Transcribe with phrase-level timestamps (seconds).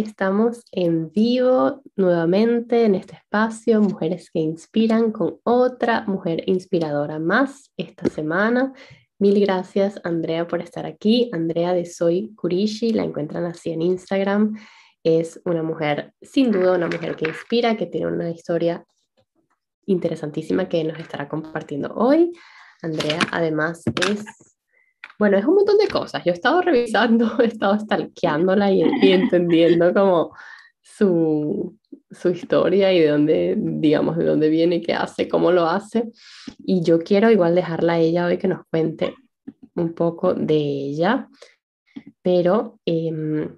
[0.00, 7.70] estamos en vivo nuevamente en este espacio, Mujeres que Inspiran, con otra mujer inspiradora más
[7.76, 8.72] esta semana.
[9.18, 11.30] Mil gracias, Andrea, por estar aquí.
[11.32, 14.58] Andrea de Soy Kurishi, la encuentran así en Instagram.
[15.02, 18.84] Es una mujer, sin duda, una mujer que inspira, que tiene una historia
[19.86, 22.32] interesantísima que nos estará compartiendo hoy.
[22.82, 24.53] Andrea, además, es
[25.18, 26.24] bueno, es un montón de cosas.
[26.24, 30.32] Yo he estado revisando, he estado stalkeándola y, y entendiendo como
[30.82, 31.76] su,
[32.10, 36.10] su, historia y de dónde, digamos, de dónde viene, qué hace, cómo lo hace.
[36.58, 39.14] Y yo quiero igual dejarla a ella hoy que nos cuente
[39.74, 41.28] un poco de ella.
[42.22, 43.56] Pero em,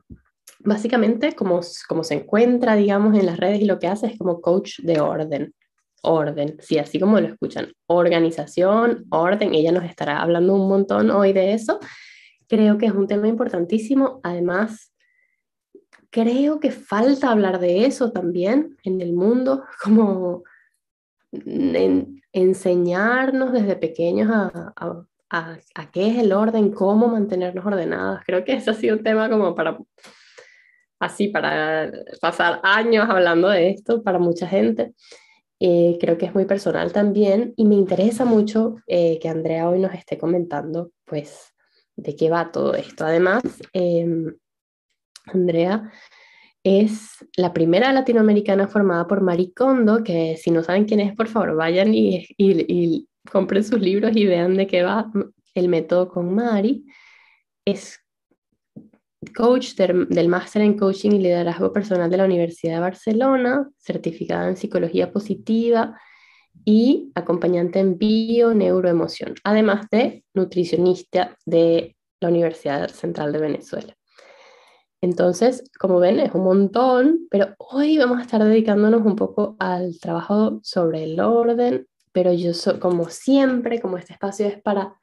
[0.61, 4.41] básicamente como, como se encuentra, digamos, en las redes y lo que hace es como
[4.41, 5.55] coach de orden
[6.03, 11.33] orden, sí, así como lo escuchan, organización, orden, ella nos estará hablando un montón hoy
[11.33, 11.79] de eso.
[12.49, 14.93] Creo que es un tema importantísimo, además,
[16.11, 20.45] creo que falta hablar de eso también en el mundo, como
[22.33, 24.73] enseñarnos desde pequeños a,
[25.31, 28.23] a, a, qué es el orden, cómo mantenernos ordenadas.
[28.25, 29.79] Creo que ese ha sido un tema como para,
[30.99, 34.95] así, para pasar años hablando de esto para mucha gente.
[35.59, 39.79] Eh, creo que es muy personal también y me interesa mucho eh, que Andrea hoy
[39.79, 41.55] nos esté comentando pues
[41.97, 43.07] de qué va todo esto.
[43.07, 44.37] Además, em,
[45.27, 45.91] Andrea
[46.63, 51.29] es la primera latinoamericana formada por Marie Kondo, que si no saben quién es, por
[51.29, 55.11] favor, vayan y, y, compren sus libros y vean de qué va
[55.55, 56.85] el método con Mari.
[57.65, 58.01] Es
[59.33, 64.57] coach del, máster en coaching y liderazgo personal de la Universidad de Barcelona, certificada en
[64.57, 65.99] psicología positiva
[66.65, 73.97] y acompañante en bio neuroemoción, además de nutricionista de la Universidad Central de Venezuela.
[75.01, 79.99] Entonces, como ven, es un montón, pero hoy vamos a estar dedicándonos un poco al
[80.01, 84.97] trabajo sobre el orden, pero yo, como siempre, como este espacio es para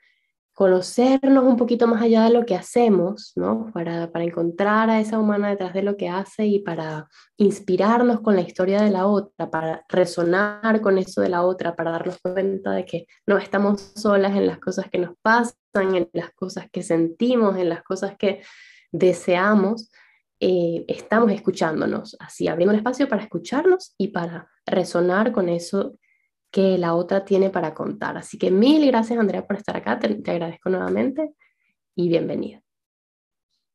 [0.53, 3.72] conocernos un poquito más allá de lo que hacemos, ¿no?
[3.74, 8.36] Para, para, encontrar a esa humana detrás de lo que hace y para inspirarnos con
[8.36, 12.72] la historia de la otra, para resonar con eso de la otra, para darnos cuenta
[12.72, 15.56] de que no estamos solas en las cosas que nos pasan,
[15.96, 18.44] en las cosas que sentimos, en las cosas que
[18.92, 19.92] deseamos.
[20.40, 25.97] Eh, estamos escuchándonos, así abriendo un espacio para escucharnos y para resonar con eso
[26.53, 28.16] que la otra tiene para contar.
[28.16, 29.97] Así que mil gracias, Andrea, por estar acá.
[29.97, 31.31] Te, agradezco nuevamente
[31.96, 32.62] y bienvenida.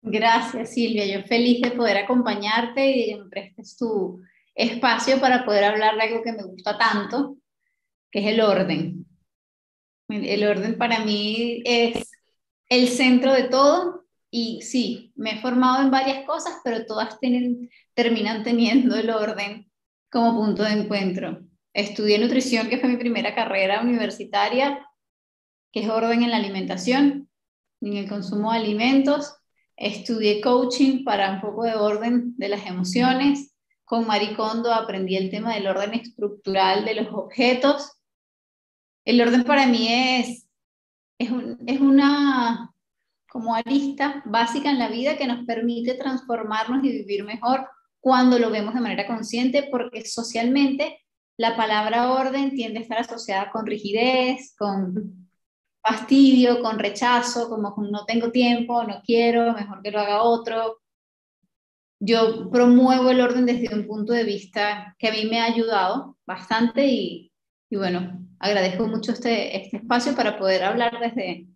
[0.01, 1.05] Gracias, Silvia.
[1.05, 4.23] Yo feliz de poder acompañarte y de prestes tu
[4.55, 7.37] espacio para poder hablar de algo que me gusta tanto,
[8.13, 9.05] que es el orden.
[10.09, 12.09] El orden para mí es
[12.69, 17.69] el centro de todo y sí, me he formado en varias cosas, pero todas tienen,
[17.95, 19.69] terminan teniendo el orden
[20.13, 21.48] como punto de encuentro.
[21.75, 24.87] Estudié nutrición, que fue mi primera carrera universitaria,
[25.73, 27.29] que es orden en la alimentación,
[27.81, 29.35] en el consumo de alimentos.
[29.77, 33.55] Estudié coaching para un poco de orden de las emociones.
[33.85, 37.93] Con Maricondo aprendí el tema del orden estructural de los objetos.
[39.05, 40.49] El orden para mí es,
[41.19, 41.31] es,
[41.67, 42.75] es una
[43.29, 47.69] como arista básica en la vida que nos permite transformarnos y vivir mejor
[48.01, 50.99] cuando lo vemos de manera consciente, porque socialmente
[51.39, 55.31] la palabra orden tiende a estar asociada con rigidez, con
[55.81, 60.81] fastidio, con rechazo, como no tengo tiempo, no quiero, mejor que lo haga otro.
[62.01, 66.19] Yo promuevo el orden desde un punto de vista que a mí me ha ayudado
[66.27, 67.33] bastante y,
[67.71, 71.47] bueno, agradezco mucho este, este espacio para poder hablar desde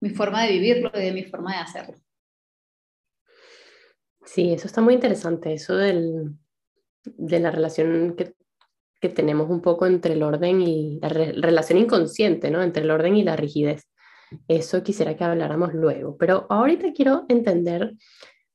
[0.00, 1.94] mi forma de vivirlo y de mi forma de hacerlo.
[4.24, 6.34] Sí, eso está muy interesante, eso del,
[7.04, 8.39] de la relación que
[9.00, 12.62] que tenemos un poco entre el orden y la relación inconsciente, ¿no?
[12.62, 13.88] Entre el orden y la rigidez.
[14.46, 17.94] Eso quisiera que habláramos luego, pero ahorita quiero entender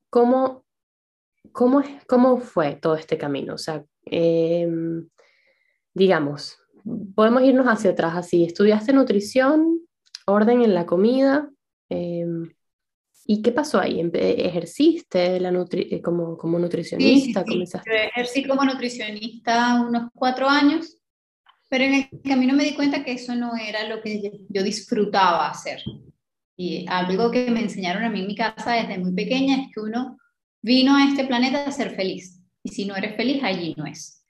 [0.09, 0.65] cómo,
[1.51, 3.56] cómo, cómo fue todo este camino.
[3.56, 5.09] O sea, em,
[5.94, 6.57] digamos,
[7.15, 8.45] podemos irnos hacia atrás así.
[8.45, 9.81] Estudiaste nutrición,
[10.25, 11.50] orden en la comida,
[11.89, 12.55] em,
[13.27, 14.07] ¿Y qué pasó ahí?
[14.13, 17.44] ¿Ejerciste la eh, como, como nutricionista?
[17.44, 17.77] Sí, sí,
[18.16, 21.00] ejercí como nutricionista unos cuatro años,
[21.68, 25.50] pero en el camino me di cuenta que eso no era lo que yo disfrutaba
[25.50, 25.81] hacer.
[26.56, 29.81] Y algo que me enseñaron a mí en mi casa desde muy pequeña es que
[29.81, 30.18] uno
[30.62, 32.39] vino a este planeta a ser feliz.
[32.63, 34.24] Y si no eres feliz, allí no es.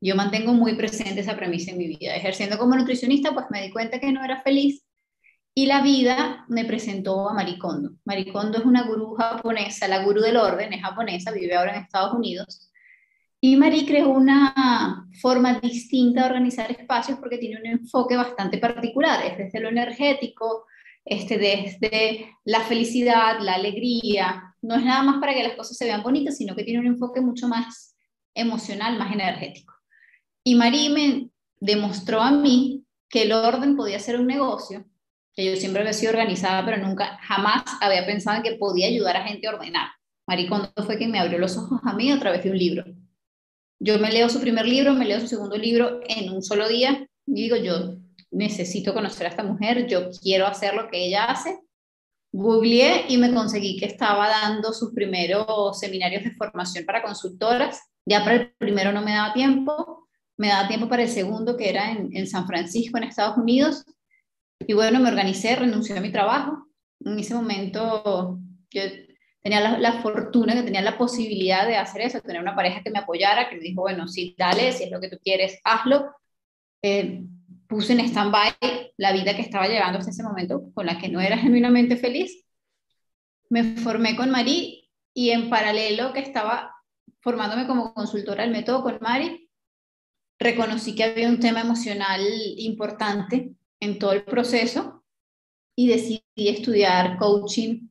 [0.00, 2.16] Yo mantengo muy presente esa premisa en mi vida.
[2.16, 4.82] Ejerciendo como nutricionista, pues me di cuenta que no era feliz
[5.54, 7.92] Y la vida me presentó a Maricondo.
[8.04, 12.14] Maricondo es una gurú japonesa, la gurú del orden, es japonesa, vive ahora en Estados
[12.14, 12.72] Unidos.
[13.44, 19.26] Y Marie creó una forma distinta de organizar espacios porque tiene un enfoque bastante particular,
[19.26, 20.66] es desde lo energético,
[21.04, 24.54] este, desde la felicidad, la alegría.
[24.62, 26.86] No es nada más para que las cosas se vean bonitas, sino que tiene un
[26.86, 27.96] enfoque mucho más
[28.32, 29.74] emocional, más energético.
[30.44, 34.86] Y Marie me demostró a mí que el orden podía ser un negocio
[35.36, 39.26] yo siempre había sido organizada, pero nunca, jamás había pensado en que podía ayudar a
[39.26, 39.88] gente a ordenar.
[40.26, 42.84] Maricondo fue quien me abrió los ojos a mí a través de un libro.
[43.80, 47.08] Yo me leo su primer libro, me leo su segundo libro en un solo día
[47.26, 47.96] y digo, yo
[48.30, 51.58] necesito conocer a esta mujer, yo quiero hacer lo que ella hace.
[52.32, 57.80] Googleé y me conseguí que estaba dando sus primeros seminarios de formación para consultoras.
[58.06, 61.68] Ya para el primero no me daba tiempo, me daba tiempo para el segundo, que
[61.68, 63.84] era en, en San Francisco, en Estados Unidos,
[64.66, 66.66] y bueno, me organicé, renuncié a mi trabajo.
[67.04, 68.38] En ese momento
[68.70, 68.82] yo
[69.42, 73.00] tenía la, fortuna, que tenía la posibilidad de hacer eso, tener una pareja que me
[73.00, 76.14] apoyara, que me dijo, bueno, sí, dale, si es lo que tú quieres, hazlo.
[76.82, 77.24] Eh,
[77.66, 78.52] puse en stand-by
[78.96, 82.44] la vida que estaba llevando hasta ese momento, con la que no era genuinamente feliz.
[83.50, 86.74] Me formé con Mari y en paralelo que estaba
[87.20, 89.48] formándome como consultora del método con Mari,
[90.38, 92.20] reconocí que había un tema emocional
[92.56, 95.02] importante en todo el proceso
[95.76, 97.88] y decidí estudiar coaching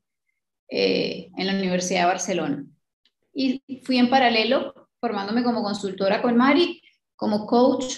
[0.70, 2.66] eh, en la Universidad de Barcelona.
[3.34, 6.82] Y fui en paralelo formándome como consultora con Mari,
[7.18, 7.98] como coach,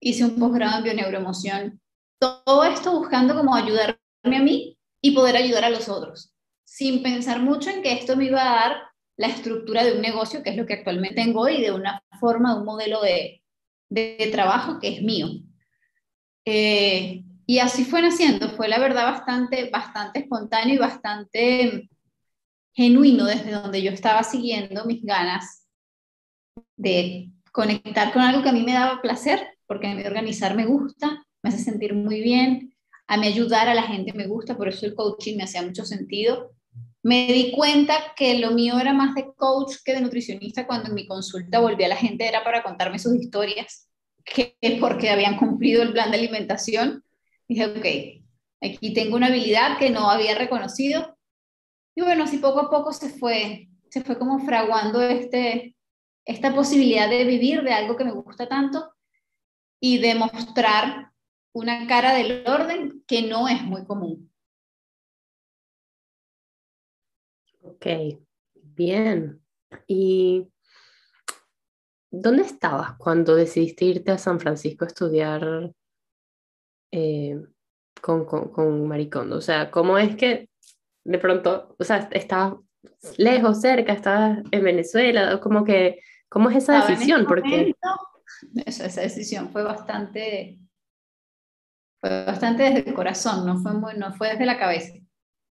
[0.00, 1.80] hice un posgrado en bioneuroemoción.
[2.18, 6.32] Todo esto buscando como ayudarme a mí y poder ayudar a los otros,
[6.64, 8.76] sin pensar mucho en que esto me iba a dar
[9.18, 12.54] la estructura de un negocio, que es lo que actualmente tengo, y de una forma,
[12.54, 13.42] de un modelo de,
[13.90, 15.28] de trabajo que es mío.
[16.46, 21.88] Eh, y así fue naciendo, fue la verdad bastante, bastante espontáneo y bastante
[22.74, 25.66] genuino desde donde yo estaba siguiendo mis ganas
[26.76, 30.66] de conectar con algo que a mí me daba placer, porque a mí organizar me
[30.66, 32.74] gusta, me hace sentir muy bien,
[33.06, 35.84] a mí ayudar a la gente me gusta, por eso el coaching me hacía mucho
[35.84, 36.52] sentido.
[37.02, 40.94] Me di cuenta que lo mío era más de coach que de nutricionista cuando en
[40.94, 43.88] mi consulta volví a la gente era para contarme sus historias
[44.24, 47.04] que porque habían cumplido el plan de alimentación.
[47.48, 51.16] Dije, ok, aquí tengo una habilidad que no había reconocido.
[51.94, 55.76] Y bueno, así poco a poco se fue, se fue como fraguando este,
[56.24, 58.92] esta posibilidad de vivir de algo que me gusta tanto
[59.80, 61.12] y de mostrar
[61.52, 64.30] una cara del orden que no es muy común.
[67.62, 67.86] Ok,
[68.54, 69.42] bien.
[69.86, 70.48] ¿Y
[72.18, 75.74] ¿Dónde estabas cuando decidiste irte a San Francisco a estudiar
[76.90, 77.40] eh,
[78.00, 79.36] con, con, con, Maricondo?
[79.36, 80.48] O sea, ¿cómo es que
[81.04, 82.54] de pronto, o sea, estabas
[83.16, 85.40] lejos, cerca, estabas en Venezuela?
[85.40, 87.24] Como que, ¿Cómo es esa decisión?
[87.26, 87.74] Porque...
[88.66, 90.58] esa, esa decisión fue bastante,
[92.00, 94.92] fue bastante desde el corazón, no fue, muy, no fue desde la cabeza.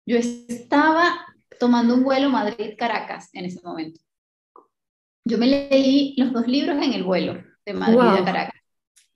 [0.06, 1.26] Yo estaba
[1.60, 4.00] tomando un vuelo Madrid-Caracas en ese momento.
[5.28, 8.55] Yo me leí los dos libros en el vuelo de Madrid a Caracas.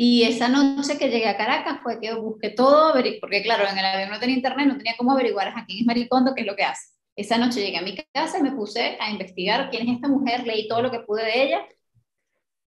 [0.02, 3.84] Y esa noche que llegué a Caracas fue que busqué todo, porque claro, en el
[3.84, 6.56] avión no tenía internet, no tenía cómo averiguar a quién es Maricondo, qué es lo
[6.56, 6.96] que hace.
[7.18, 10.48] Esa noche llegué a mi casa y me puse a investigar quién es esta mujer,
[10.48, 11.68] leí todo lo que pude de ella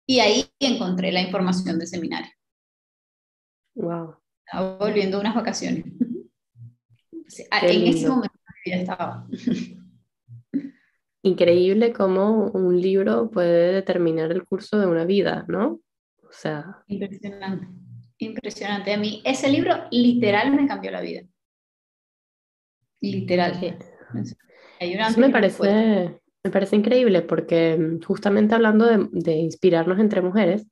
[0.05, 2.31] y ahí encontré la información del seminario.
[3.73, 4.17] Wow.
[4.45, 5.83] Estaba volviendo unas vacaciones.
[7.63, 9.27] en ese momento ya estaba.
[11.23, 15.79] increíble cómo un libro puede determinar el curso de una vida, ¿no?
[16.35, 16.83] Sea...
[16.87, 17.67] Impresionante,
[18.17, 18.93] impresionante.
[18.93, 21.21] A mí ese libro literal me cambió la vida.
[23.01, 23.77] Literal.
[24.79, 30.67] Eso me parece, me parece increíble porque mm, justamente hablando de, inspirarnos entre mujeres,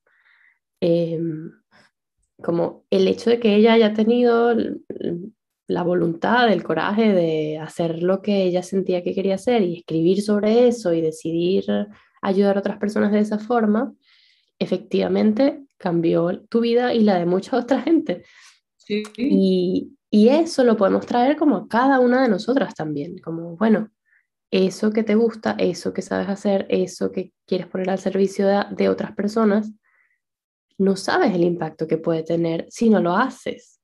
[0.80, 1.50] em,
[2.42, 4.54] como el hecho de que ella haya tenido
[5.66, 10.20] la voluntad, el coraje de hacer lo que ella sentía que quería hacer y escribir
[10.20, 11.64] sobre eso y decidir
[12.20, 13.94] ayudar a otras personas de esa forma,
[14.58, 18.24] efectivamente cambió tu vida y la de mucha otra gente.
[19.16, 23.90] Y, y eso lo podemos traer como a cada una de nosotras también, como, bueno,
[24.50, 28.64] eso que te gusta, eso que sabes hacer, eso que quieres poner al servicio de,
[28.70, 29.72] de otras personas,
[30.78, 33.80] no sabes el impacto que puede tener si no lo haces.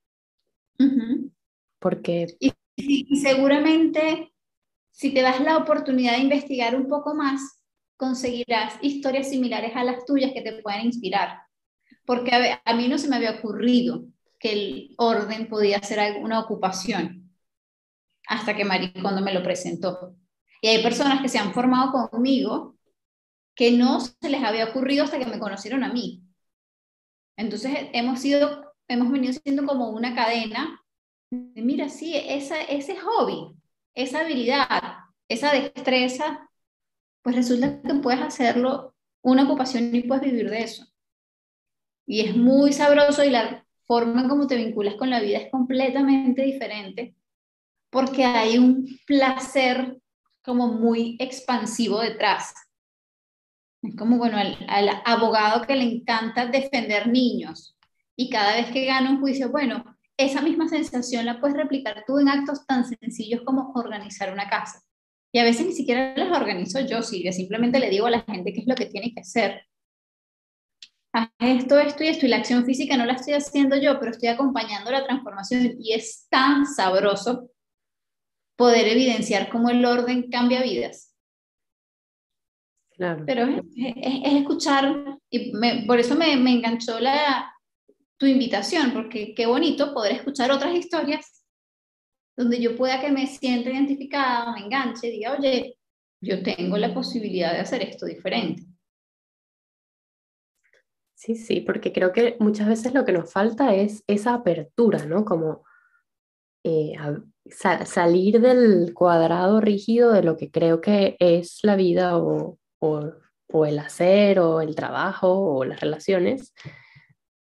[1.79, 2.27] Porque...
[2.39, 4.33] Y, seguramente
[4.91, 7.60] si te das la oportunidad de investigar un poco más,
[8.01, 11.43] conseguirás historias similares a las tuyas que te puedan inspirar.
[12.07, 14.07] Porque a, mí no se me había ocurrido
[14.39, 17.31] que el orden podía ser una ocupación,
[18.27, 20.17] hasta que Maricondo me lo presentó.
[20.63, 22.79] Y hay personas que se han formado conmigo
[23.55, 26.23] que no se les había ocurrido hasta que me conocieron a mí.
[27.37, 30.83] Entonces hemos sido, hemos venido siendo como una cadena.
[31.31, 33.55] De, Mira, sí, esa, ese hobby,
[33.95, 34.69] esa habilidad,
[35.29, 36.50] esa destreza,
[37.23, 40.87] pues resulta que puedes hacerlo una ocupación y puedes vivir de eso.
[42.07, 45.51] Y es muy sabroso y la forma en cómo te vinculas con la vida es
[45.51, 47.15] completamente diferente
[47.91, 50.01] porque hay un placer
[50.43, 52.55] como muy expansivo detrás.
[53.83, 57.77] Es como, bueno, al, abogado que le encanta defender niños
[58.17, 59.85] y cada vez que gana un juicio, bueno,
[60.17, 64.83] esa misma sensación la puedes replicar tú en actos tan sencillos como organizar una casa.
[65.33, 68.53] Y a veces ni siquiera las organizo yo, Silvia, simplemente le digo a la gente
[68.53, 69.63] qué es lo que tiene que hacer.
[71.13, 74.13] Haz esto, esto y esto, y la acción física no la estoy haciendo yo, pero
[74.13, 77.51] estoy acompañando la transformación y es tan sabroso
[78.57, 81.17] poder evidenciar cómo el orden cambia vidas.
[82.91, 83.25] Claro.
[83.27, 85.53] Pero es, es, escuchar, y
[85.87, 87.51] por eso me, me enganchó la,
[88.19, 91.40] tu invitación, porque qué bonito poder escuchar otras historias
[92.41, 95.77] donde yo pueda que me sienta identificada, me enganche, diga, oye,
[96.23, 98.63] yo tengo la posibilidad de hacer esto diferente.
[101.15, 105.27] Sí, sí, porque creo que muchas veces lo que nos falta es esa apertura, ¿no?
[105.27, 105.65] Como
[106.65, 106.95] eh,
[107.47, 113.79] salir del cuadrado rígido de lo que creo que es la vida o, o, el
[113.79, 116.55] hacer o el trabajo o las relaciones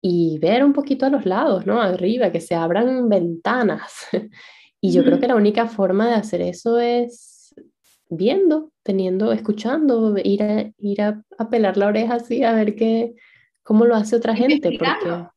[0.03, 1.81] y ver un poquito a los lados, ¿no?
[1.81, 4.09] Arriba, que se abran ventanas.
[4.81, 7.55] y yo creo que la única forma de hacer eso es
[8.09, 13.15] viendo, teniendo, escuchando, ir a, ir a, pelar la oreja así, a ver qué,
[13.63, 14.79] cómo lo hace otra gente.
[14.79, 15.29] Porque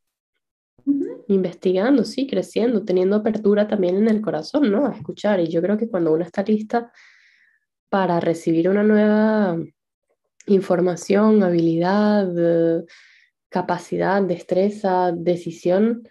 [1.28, 4.86] investigando, sí, creciendo, teniendo apertura también en el corazón, ¿no?
[4.86, 5.40] A escuchar.
[5.40, 6.92] Y yo creo que cuando uno está lista
[7.90, 9.58] para recibir una nueva
[10.48, 12.84] información, habilidad,
[13.50, 16.08] capacidad, destreza, decisión,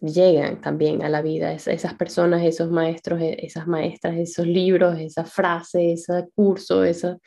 [0.00, 1.52] llegan también a la vida.
[1.52, 7.18] esas personas, esos maestros, e, esas maestras, esos libros, esa frase, ese curso, esa...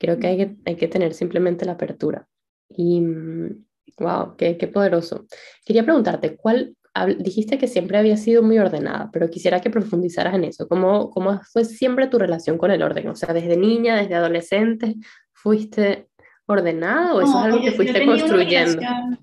[0.00, 2.28] Creo que hay que, hay que tener simplemente la apertura.
[2.68, 3.64] Y mm,
[3.98, 5.26] Wow, qué, qué poderoso.
[5.64, 6.76] Quería preguntarte, ¿cuál,
[7.18, 10.68] dijiste que siempre había sido muy ordenada, pero quisiera que profundizaras en eso.
[10.68, 13.08] ¿Cómo, ¿Cómo fue siempre tu relación con el orden?
[13.08, 14.96] O sea, desde niña, desde adolescente,
[15.32, 16.08] ¿fuiste
[16.46, 18.80] ordenada o eso es algo que fuiste construyendo?
[18.80, 19.18] No,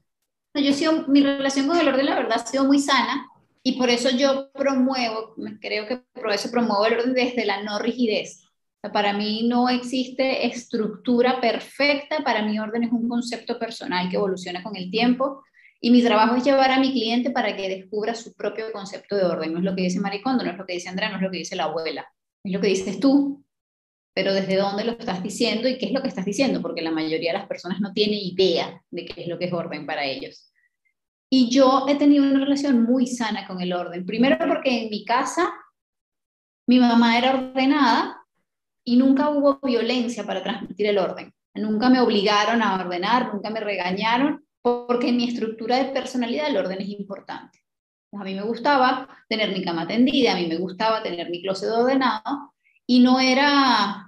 [0.60, 3.28] yo sido, mi relación con el orden, la verdad, ha sido muy sana
[3.64, 7.80] y por eso yo promuevo, creo que por eso promuevo el orden desde la no
[7.80, 8.46] rigidez
[8.92, 14.64] para mí no existe estructura perfecta, para mí orden es un concepto personal que evoluciona
[14.64, 15.44] con el tiempo
[15.80, 19.24] y mi trabajo es llevar a mi cliente para que descubra su propio concepto de
[19.24, 19.54] orden.
[19.54, 21.32] No es lo que dice Maricondo, no es lo que dice Andrea, no es lo
[21.32, 22.08] que dice la abuela,
[22.44, 23.45] es lo que dices tú,
[24.16, 26.92] pero desde dónde lo estás diciendo y qué es lo que estás diciendo, porque la
[26.92, 30.06] mayoría de las personas no tiene idea de qué es lo que es orden para
[30.06, 30.52] ellos.
[31.30, 34.06] Y yo he tenido una relación muy sana con el orden.
[34.06, 35.54] Primero porque en mi casa
[36.66, 38.26] mi mamá era ordenada,
[38.88, 41.34] y nunca hubo violencia para transmitir el orden.
[41.56, 46.58] Nunca me obligaron a ordenar, nunca me regañaron, porque en mi estructura de personalidad el
[46.58, 47.60] orden es importante.
[48.14, 51.70] a mí me gustaba tener mi cama tendida, a mí me gustaba tener mi closet
[51.70, 52.54] ordenado,
[52.88, 54.05] y no era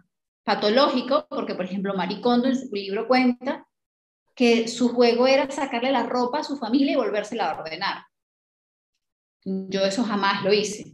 [0.48, 3.68] patológico, porque por ejemplo Maricondo en su libro cuenta
[4.34, 8.06] que su juego era sacarle la ropa a su familia y volvérsela a ordenar.
[9.44, 10.94] Yo eso jamás lo hice.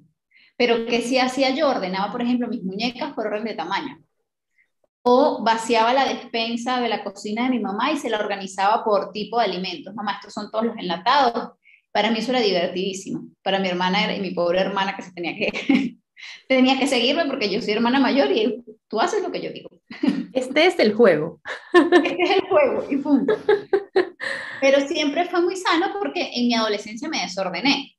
[0.57, 1.69] Pero ¿qué sí hacía yo?
[1.69, 3.99] Ordenaba, por ejemplo, mis muñecas por orden de tamaño.
[5.03, 9.11] O vaciaba la despensa de la cocina de mi mamá y se la organizaba por
[9.11, 9.93] tipo de alimentos.
[9.93, 11.59] Mamá, estos son todos los enlatados.
[11.91, 13.27] Para mí eso era divertidísimo.
[13.43, 15.97] Para mi hermana y mi pobre hermana que se tenía que,
[16.47, 19.69] tenía que seguirme porque yo soy hermana mayor y tú haces lo que yo digo.
[20.33, 21.41] Este es el juego.
[22.03, 23.35] Este es el juego y punto.
[24.61, 27.93] Pero siempre fue muy sano porque en mi adolescencia me desordené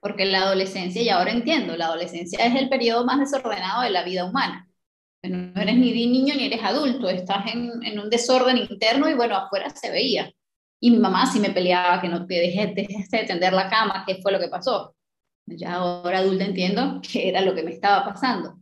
[0.00, 4.04] porque la adolescencia, y ahora entiendo, la adolescencia es el periodo más desordenado de la
[4.04, 4.68] vida humana.
[5.22, 9.36] No eres ni niño ni eres adulto, estás en, en un desorden interno y bueno,
[9.36, 10.30] afuera se veía.
[10.80, 14.16] Y mi mamá sí me peleaba que no te dejes, de tender la cama, qué
[14.22, 14.94] fue lo que pasó.
[15.56, 18.58] Ya ahora adulta entiendo que era lo que me estaba pasando.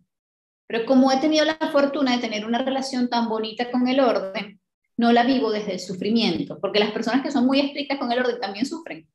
[0.67, 4.61] Pero como he tenido la fortuna de tener una relación tan bonita con el orden,
[4.97, 8.19] no la vivo desde el sufrimiento, porque las personas que son muy estrictas con el
[8.19, 9.07] orden también sufren.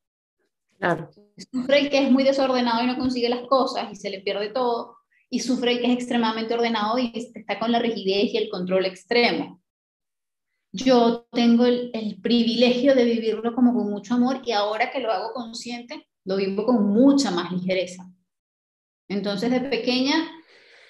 [0.77, 1.09] Claro.
[1.51, 4.49] Sufre el que es muy desordenado y no consigue las cosas y se le pierde
[4.49, 4.97] todo.
[5.29, 8.85] Y sufre el que es extremadamente ordenado y está con la rigidez y el control
[8.85, 9.61] extremo.
[10.73, 15.33] yo tengo el, privilegio de vivirlo como con mucho amor y ahora que lo hago
[15.33, 18.05] consciente, lo vivo con mucha más ligereza.
[19.07, 20.15] Entonces, de pequeña,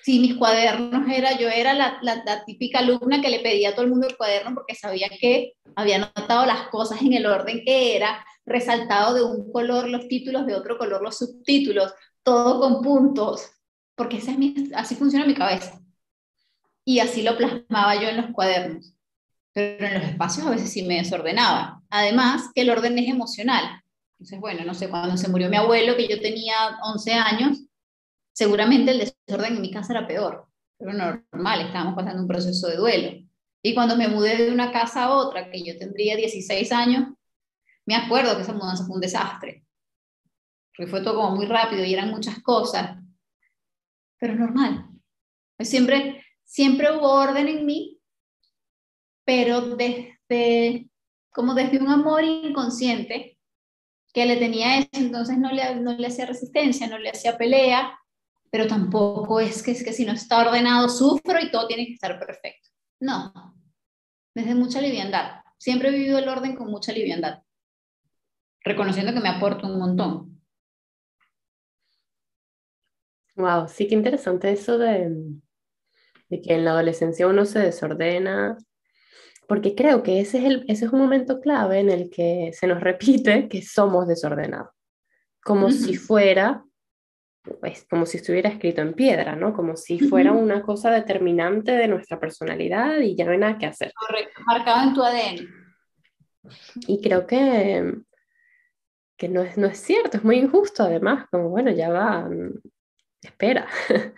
[0.04, 3.92] si mis cuadernos era, yo era la, típica alumna que le pedía a todo el
[3.92, 8.26] mundo el cuaderno porque sabía que había notado las cosas en el orden que era,
[8.46, 13.52] resaltado de un color los títulos, de otro color los subtítulos, todo con puntos,
[13.96, 15.80] porque esa es así funciona mi cabeza.
[16.84, 18.96] Y así lo plasmaba yo en los cuadernos.
[19.54, 21.84] Pero en los espacios a veces sí me desordenaba.
[21.90, 23.82] Además, que el orden es emocional.
[24.22, 27.64] Entonces, bueno, no sé, cuando se murió mi abuelo, que yo tenía 11 años,
[28.32, 30.48] seguramente el desorden en mi casa era peor.
[30.78, 33.28] Pero normal, estábamos pasando un proceso de duelo.
[33.64, 37.08] Y cuando me mudé de una casa a otra, que yo tendría 16 años,
[37.88, 39.66] me acuerdo que esa mudanza fue un desastre.
[40.78, 43.00] Porque fue todo como muy rápido y eran muchas cosas.
[44.20, 44.88] Pero normal.
[45.60, 48.00] Siempre, siempre hubo orden en mí,
[49.26, 50.92] pero desde,
[51.32, 53.40] como desde un amor inconsciente
[54.14, 57.98] que le tenía eso, entonces no le, no le hacía resistencia, no le hacía pelea,
[58.50, 61.94] pero tampoco es que, es que si no está ordenado sufro y todo tiene que
[61.94, 62.70] estar perfecto.
[63.00, 63.56] No,
[64.36, 65.42] desde mucha liviandad.
[65.58, 67.44] Siempre he vivido el orden con mucha liviandad,
[68.62, 70.42] reconociendo que me aporta un montón.
[73.36, 75.10] Wow, sí que interesante eso de,
[76.30, 78.58] de que en la adolescencia uno se desordena,
[79.52, 82.68] porque creo que ese es, el, ese es un momento clave en el que se
[82.68, 84.70] nos repite que somos desordenados,
[85.44, 86.64] como si fuera
[87.60, 89.54] pues, como si estuviera escrito en piedra, ¿no?
[89.54, 93.66] Como si fuera una cosa determinante de nuestra personalidad y ya no hay nada que
[93.66, 93.92] hacer.
[93.94, 95.50] Correcto, marcado en tu ADN.
[96.88, 97.94] Y creo que,
[99.18, 102.54] que no, es, no es cierto, es muy injusto además, como bueno, ya va, mm,
[103.22, 103.68] espera.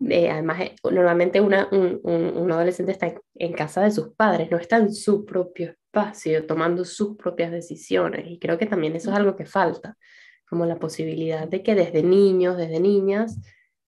[0.00, 4.58] Eh, además, eh, normalmente una, un, un, adolescente está en, casa de sus padres, no
[4.58, 8.26] está en su propio espacio, tomando sus propias decisiones.
[8.28, 9.96] Y creo que también eso es algo que falta
[10.48, 13.40] como la posibilidad de que desde niños, desde niñas,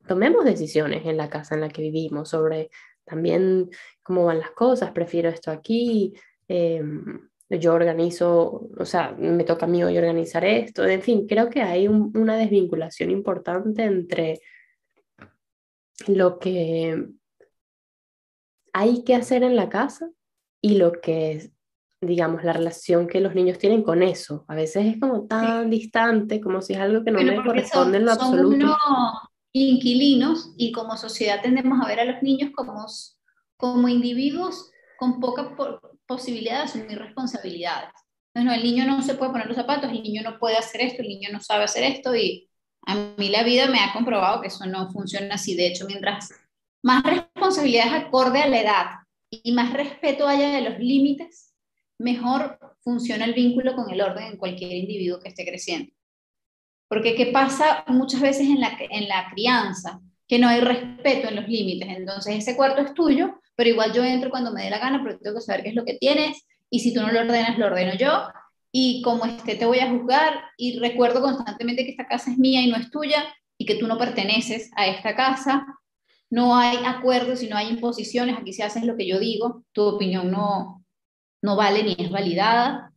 [0.06, 2.70] tomemos decisiones en la casa en la que vivimos sobre
[3.04, 3.70] también
[4.02, 6.14] cómo van las cosas, prefiero esto aquí,
[6.48, 11.48] em, yo organizo, o sea, me toca a mí hoy organizar esto, en fin, creo
[11.48, 14.40] que hay una desvinculación importante entre
[16.06, 17.08] lo que
[18.72, 20.10] hay que hacer en la casa
[20.62, 21.52] y lo que
[22.00, 24.44] digamos, la relación que los niños tienen con eso.
[24.48, 28.04] A veces es como tan distante, como si es algo que no me corresponde en
[28.04, 28.66] lo absoluto.
[28.66, 32.86] Son inquilinos y como sociedad tendemos a ver a los niños como,
[33.56, 35.56] como individuos con poca
[36.06, 37.90] posibilidad de asumir responsabilidades.
[38.34, 41.02] No, el niño no se puede poner los zapatos, el niño no puede hacer esto,
[41.02, 42.47] el niño no sabe hacer esto y
[42.88, 45.54] a mí la vida me ha comprobado que eso no funciona así.
[45.54, 46.30] De hecho, mientras
[46.82, 48.86] más responsabilidades acorde a la edad
[49.30, 51.54] y más respeto haya de los límites,
[51.98, 55.92] mejor funciona el vínculo con el orden en cualquier individuo que esté creciendo.
[56.88, 60.00] Porque ¿qué pasa muchas veces en la, en la crianza?
[60.26, 61.90] Que no hay respeto en los límites.
[61.90, 65.18] Entonces ese cuarto es tuyo, pero igual yo entro cuando me dé la gana, pero
[65.18, 67.66] tengo que saber qué es lo que tienes y si tú no lo ordenas, lo
[67.66, 68.28] ordeno yo.
[68.72, 72.62] Y como este te voy a juzgar y recuerdo constantemente que esta casa es mía
[72.62, 73.24] y no es tuya
[73.56, 75.66] y que tú no perteneces a esta casa.
[76.30, 79.82] No hay acuerdos y no hay imposiciones, aquí se hace lo que yo digo, tu
[79.82, 80.84] opinión no,
[81.42, 82.92] no vale ni es validada.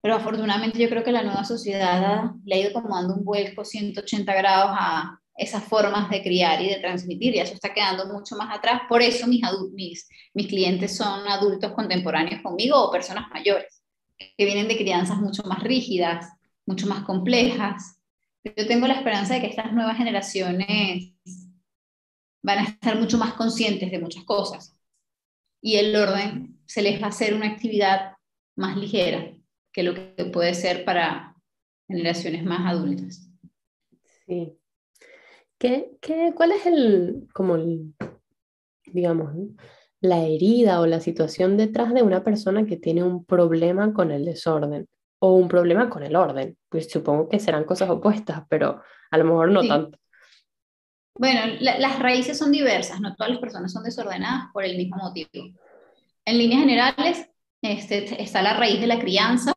[0.00, 3.64] Pero afortunadamente yo creo que la nueva sociedad le ha ido como dando un vuelco
[3.64, 8.36] 180 grados a esas formas de criar y de transmitir, y eso está quedando mucho
[8.36, 8.82] más atrás.
[8.88, 9.42] Por eso mis,
[9.72, 13.81] mis, mis clientes son adultos contemporáneos conmigo o personas mayores,
[14.36, 16.32] que vienen de crianzas mucho más rígidas,
[16.66, 18.00] mucho más complejas.
[18.44, 21.12] Yo tengo la esperanza de que estas nuevas generaciones
[22.42, 24.76] van a estar mucho más conscientes de muchas cosas.
[25.60, 28.16] Y el orden se les va a hacer una actividad
[28.56, 29.32] más ligera
[29.72, 31.36] que lo que puede ser para
[31.88, 33.30] generaciones más adultas.
[34.26, 34.58] Sí.
[35.58, 37.56] ¿Qué, qué, cuál es el, como
[38.86, 39.32] digamos,
[40.02, 44.24] la herida o la situación detrás de una persona que tiene un problema con el
[44.24, 44.88] desorden
[45.20, 46.58] o un problema con el orden?
[46.68, 49.98] Pues supongo que serán cosas opuestas, pero a lo mejor no tanto.
[51.14, 55.30] Bueno, las raíces son diversas, no todas las personas son desordenadas por el mismo motivo.
[56.24, 57.28] En líneas generales,
[57.62, 59.52] este, está la raíz de la crianza.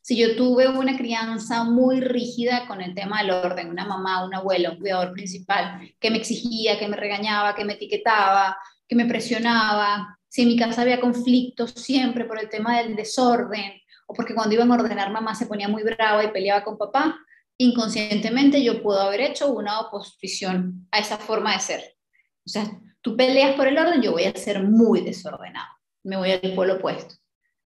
[0.00, 4.38] Si yo tuve una crianza muy rígida con el tema del orden, una mamá, una
[4.38, 8.56] abuela, un cuidador principal, que me exigía, que me regañaba, que me etiquetaba,
[8.88, 13.80] que me presionaba, si en mi casa había conflictos siempre por el tema del desorden,
[14.06, 17.18] o porque cuando iban a ordenar mamá se ponía muy brava y peleaba con papá,
[17.58, 21.96] inconscientemente yo puedo haber hecho una oposición a esa forma de ser.
[22.44, 22.70] O sea,
[23.00, 26.76] tú peleas por el orden, yo voy a ser muy desordenado me voy al polo
[26.76, 27.16] opuesto.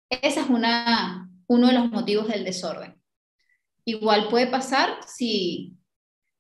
[0.08, 3.00] Ese es una, uno de los motivos del desorden.
[3.84, 5.76] Igual puede pasar si,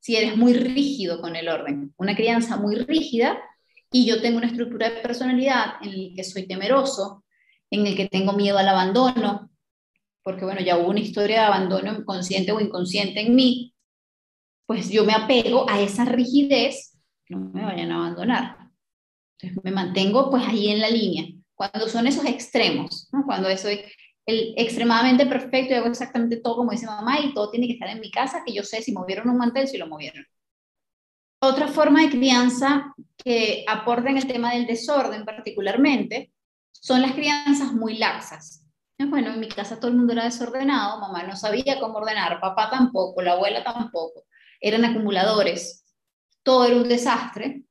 [0.00, 1.92] si eres muy rígido con el orden.
[1.98, 3.38] Una crianza muy rígida
[3.92, 7.24] y yo tengo una estructura de personalidad en la que soy temeroso,
[7.70, 9.50] en el que tengo miedo al abandono,
[10.22, 13.74] porque bueno, ya hubo una historia de abandono consciente o inconsciente en mí,
[14.66, 16.96] pues yo me apego a esa rigidez,
[17.28, 18.56] no me vayan a abandonar.
[19.38, 21.26] Entonces me mantengo pues ahí en la línea.
[21.54, 23.24] Cuando son esos extremos, ¿no?
[23.24, 23.80] cuando soy
[24.26, 27.88] el extremadamente perfecto y hago exactamente todo como dice mamá y todo tiene que estar
[27.88, 30.24] en mi casa, que yo sé si movieron un mantel, si lo movieron.
[31.42, 36.32] Otra forma de crianza que aporta en el tema del desorden particularmente
[36.70, 38.66] son las crianzas muy laxas.
[38.98, 42.68] Bueno, en mi casa todo el mundo era desordenado, mamá no sabía cómo ordenar, papá
[42.68, 44.26] tampoco, la abuela tampoco,
[44.60, 45.86] eran acumuladores,
[46.42, 47.62] todo era un desastre.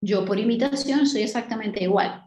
[0.00, 2.24] Yo por imitación soy exactamente igual.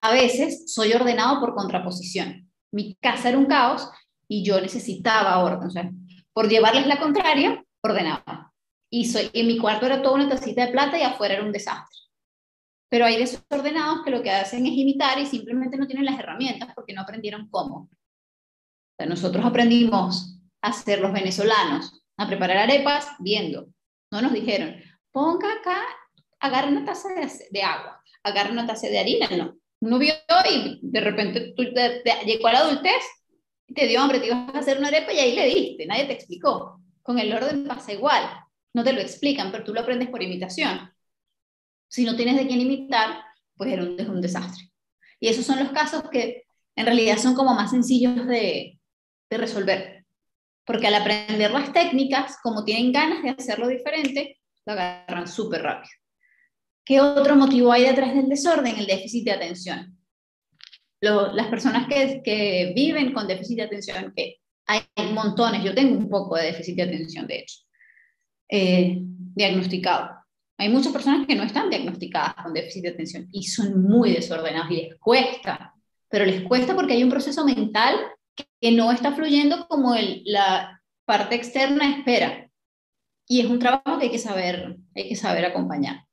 [0.00, 2.50] A veces soy ordenado por contraposición.
[2.72, 3.88] Mi casa era un caos
[4.26, 5.68] y yo necesitaba orden.
[5.68, 5.90] O sea,
[6.32, 8.53] por llevarles la contraria, ordenaba.
[8.94, 11.50] Y soy, en mi cuarto era toda una tacita de plata y afuera era un
[11.50, 11.98] desastre.
[12.88, 16.68] Pero hay desordenados que lo que hacen es imitar y simplemente no tienen las herramientas
[16.76, 17.90] porque no aprendieron cómo.
[19.04, 23.66] nosotros aprendimos a ser los venezolanos, a preparar arepas viendo.
[24.12, 24.76] No nos dijeron,
[25.10, 25.82] ponga acá,
[26.38, 27.08] agarra una taza
[27.50, 29.56] de, agua, agarra una taza de harina, no.
[29.80, 30.14] Uno vio
[30.48, 33.02] y de repente tú llegó a la adultez,
[33.74, 36.12] te dio hambre, te ibas a hacer una arepa y ahí le diste, nadie te
[36.12, 36.80] explicó.
[37.02, 38.43] Con el orden pasa igual,
[38.74, 40.92] no te lo explican, pero tú lo aprendes por imitación.
[41.88, 43.22] Si no tienes de quién imitar,
[43.56, 44.70] pues es un, desastre.
[45.20, 46.42] Y esos son los casos que
[46.76, 48.78] en realidad son como más sencillos de,
[49.30, 50.04] resolver.
[50.64, 55.92] Porque al aprender las técnicas, como tienen ganas de hacerlo diferente, lo agarran súper rápido.
[56.84, 58.76] ¿Qué otro motivo hay detrás del desorden?
[58.76, 59.98] El déficit de atención.
[61.00, 64.82] las personas que, que, viven con déficit de atención, que hay
[65.12, 67.64] montones, yo tengo un poco de déficit de atención, de hecho,
[68.56, 70.10] eh, diagnosticado.
[70.58, 74.70] Hay muchas personas que no están diagnosticadas con déficit de atención y son muy desordenadas
[74.70, 75.74] y les cuesta,
[76.08, 77.96] pero les cuesta porque hay un proceso mental
[78.60, 82.48] que no está fluyendo como el, la parte externa espera.
[83.26, 86.04] Y es un trabajo que hay que saber, hay que saber acompañar.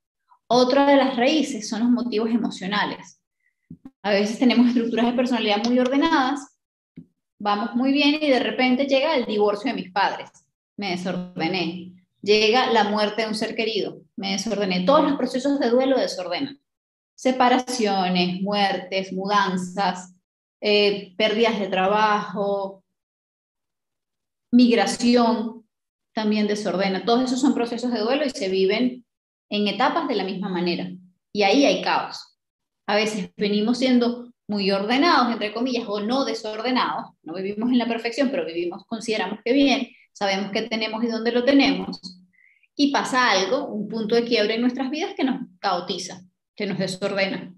[0.47, 3.21] Otra de las raíces son los motivos emocionales.
[4.01, 6.57] A veces tenemos estructuras de personalidad muy ordenadas,
[7.37, 10.31] vamos muy bien y de repente llega el divorcio de mis padres.
[10.75, 14.85] Me desordené llega la muerte de un ser querido, me desordené.
[14.85, 16.59] Todos los procesos de duelo desordenan.
[17.15, 20.15] Separaciones, muertes, mudanzas,
[20.59, 22.83] eh, pérdidas de trabajo,
[24.51, 25.65] migración,
[26.13, 27.05] también desordena.
[27.05, 29.05] Todos esos son procesos de duelo y se viven
[29.49, 30.91] en etapas de la misma manera.
[31.33, 32.37] Y ahí hay caos.
[32.87, 37.11] A veces venimos siendo muy ordenados, entre comillas, o no desordenados.
[37.23, 41.31] No vivimos en la perfección, pero vivimos, consideramos que bien sabemos qué tenemos y dónde
[41.31, 42.21] lo tenemos,
[42.75, 46.21] y pasa algo, un punto de quiebre en nuestras vidas que nos caotiza,
[46.55, 47.53] que nos desordena.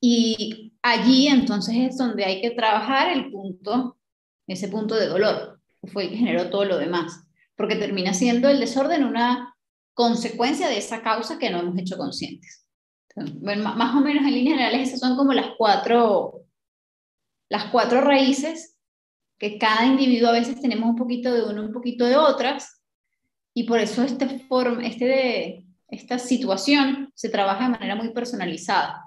[0.00, 3.98] Y allí entonces es donde hay que trabajar el punto,
[4.46, 7.24] ese punto de dolor, que fue el que generó todo lo demás,
[7.56, 9.54] porque termina siendo el desorden una
[9.94, 12.64] consecuencia de esa causa que no hemos hecho conscientes.
[13.16, 16.44] bueno, más o menos en líneas generales esas son como las cuatro,
[17.50, 18.77] las cuatro raíces
[19.38, 22.82] que cada individuo a veces tenemos un poquito de uno, un poquito de otras,
[23.54, 29.04] y por eso este form, este de, esta situación se trabaja de manera muy personalizada,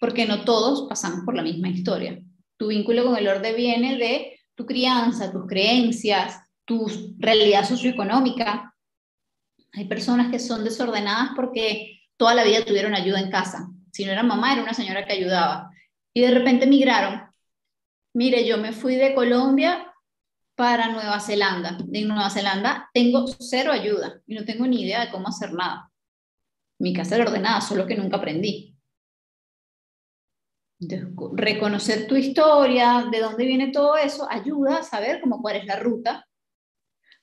[0.00, 2.20] porque no todos pasamos por la misma historia.
[2.56, 6.86] Tu vínculo con el orden viene de tu crianza, tus creencias, tu
[7.18, 8.74] realidad socioeconómica.
[9.72, 13.68] Hay personas que son desordenadas porque toda la vida tuvieron ayuda en casa.
[13.90, 15.70] Si no era mamá, era una señora que ayudaba.
[16.14, 17.22] Y de repente migraron
[18.14, 19.92] Mire, yo me fui de Colombia
[20.54, 21.78] para Nueva Zelanda.
[21.92, 25.90] En Nueva Zelanda tengo cero ayuda y no tengo ni idea de cómo hacer nada.
[26.78, 28.76] Mi casa era ordenada, solo que nunca aprendí.
[31.34, 35.78] reconocer tu historia, de dónde viene todo eso, ayuda a saber cómo cuál es la
[35.78, 36.26] ruta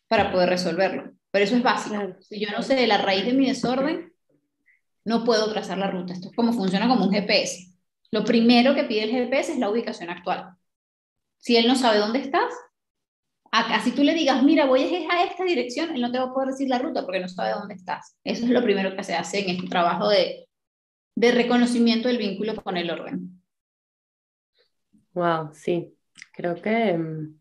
[0.07, 1.11] para poder resolverlo.
[1.29, 2.15] Pero eso es básico.
[2.21, 4.13] Si yo no sé de la raíz de mi desorden,
[5.05, 6.13] no puedo trazar la ruta.
[6.13, 7.75] Esto es como funciona como un GPS.
[8.11, 10.55] Lo primero que pide el GPS es la ubicación actual.
[11.39, 12.53] Si él no sabe dónde estás,
[13.83, 16.49] si tú le digas, mira, voy a esta dirección, él no te va a poder
[16.49, 18.15] decir la ruta porque no sabe dónde estás.
[18.23, 20.47] Eso es lo primero que se hace en este trabajo de,
[21.15, 23.41] reconocimiento del vínculo con el orden.
[25.13, 25.93] Wow, sí,
[26.33, 27.39] creo que mm,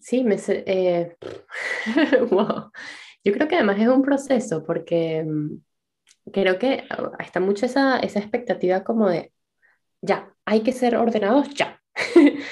[0.00, 1.16] sí, me eh,
[2.30, 2.70] wow.
[3.24, 7.98] Yo creo que además es un proceso porque mm, creo que ah, está mucho esa,
[7.98, 9.32] esa expectativa como de,
[10.02, 11.80] ya, hay que ser ordenados ya.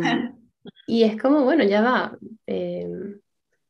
[0.86, 3.20] y es como, bueno, ya va, em,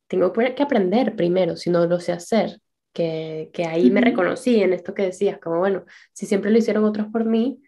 [0.07, 2.61] tengo que aprender primero, si no lo sé hacer,
[2.93, 6.85] que, que ahí me reconocí en esto que decías, como, bueno, si siempre lo hicieron
[6.85, 7.61] otros por mí,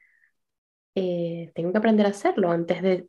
[0.94, 3.08] eh, tengo que aprender a hacerlo antes de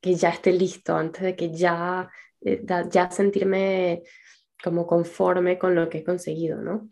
[0.00, 2.08] que ya esté listo, antes de que ya,
[2.40, 4.04] eh, ya sentirme
[4.62, 6.88] como conforme con lo que he conseguido, ¿no?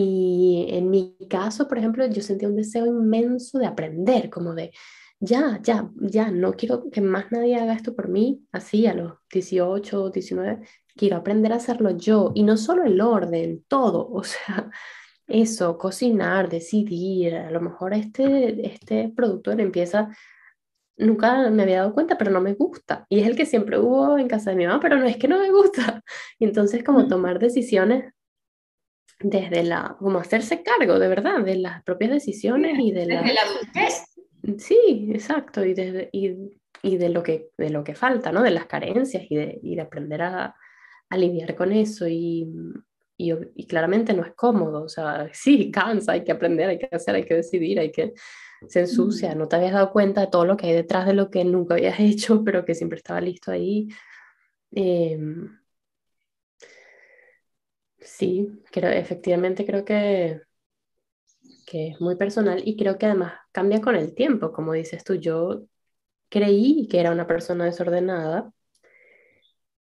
[0.00, 4.70] Y en mi caso, por ejemplo, yo sentía un deseo inmenso de aprender, como de,
[5.18, 9.14] ya, ya, ya, no quiero que más nadie haga esto por mí, así a los
[9.32, 10.60] 18, 19,
[10.94, 14.70] quiero aprender a hacerlo yo, y no solo el orden, todo, o sea,
[15.26, 20.16] eso, cocinar, decidir, a lo mejor este, este productor empieza,
[20.96, 24.16] nunca me había dado cuenta, pero no me gusta, y es el que siempre hubo
[24.16, 26.04] en casa de mi mamá, pero no es que no me gusta,
[26.38, 28.14] y entonces como tomar decisiones
[29.20, 33.22] desde la, como hacerse cargo de verdad de las propias decisiones y de la...
[33.22, 33.42] Desde la
[34.58, 36.30] Sí, exacto, y, desde, y,
[36.82, 38.42] y, de, lo que, de lo que falta, ¿no?
[38.42, 40.54] De las carencias y de, y de aprender a,
[41.10, 42.48] a, lidiar con eso y,
[43.16, 46.88] y, y, claramente no es cómodo, o sea, sí, cansa, hay que aprender, hay que
[46.90, 48.14] hacer, hay que decidir, hay que...
[48.68, 51.30] Se ensucia, no te habías dado cuenta de todo lo que hay detrás de lo
[51.30, 53.88] que nunca habías hecho, pero que siempre estaba listo ahí.
[54.74, 55.18] Eh,
[58.08, 60.40] Sí, creo, efectivamente creo que,
[61.66, 65.14] que es muy personal y creo que además cambia con el tiempo, como dices tú,
[65.14, 65.64] yo
[66.30, 68.50] creí que era una persona desordenada,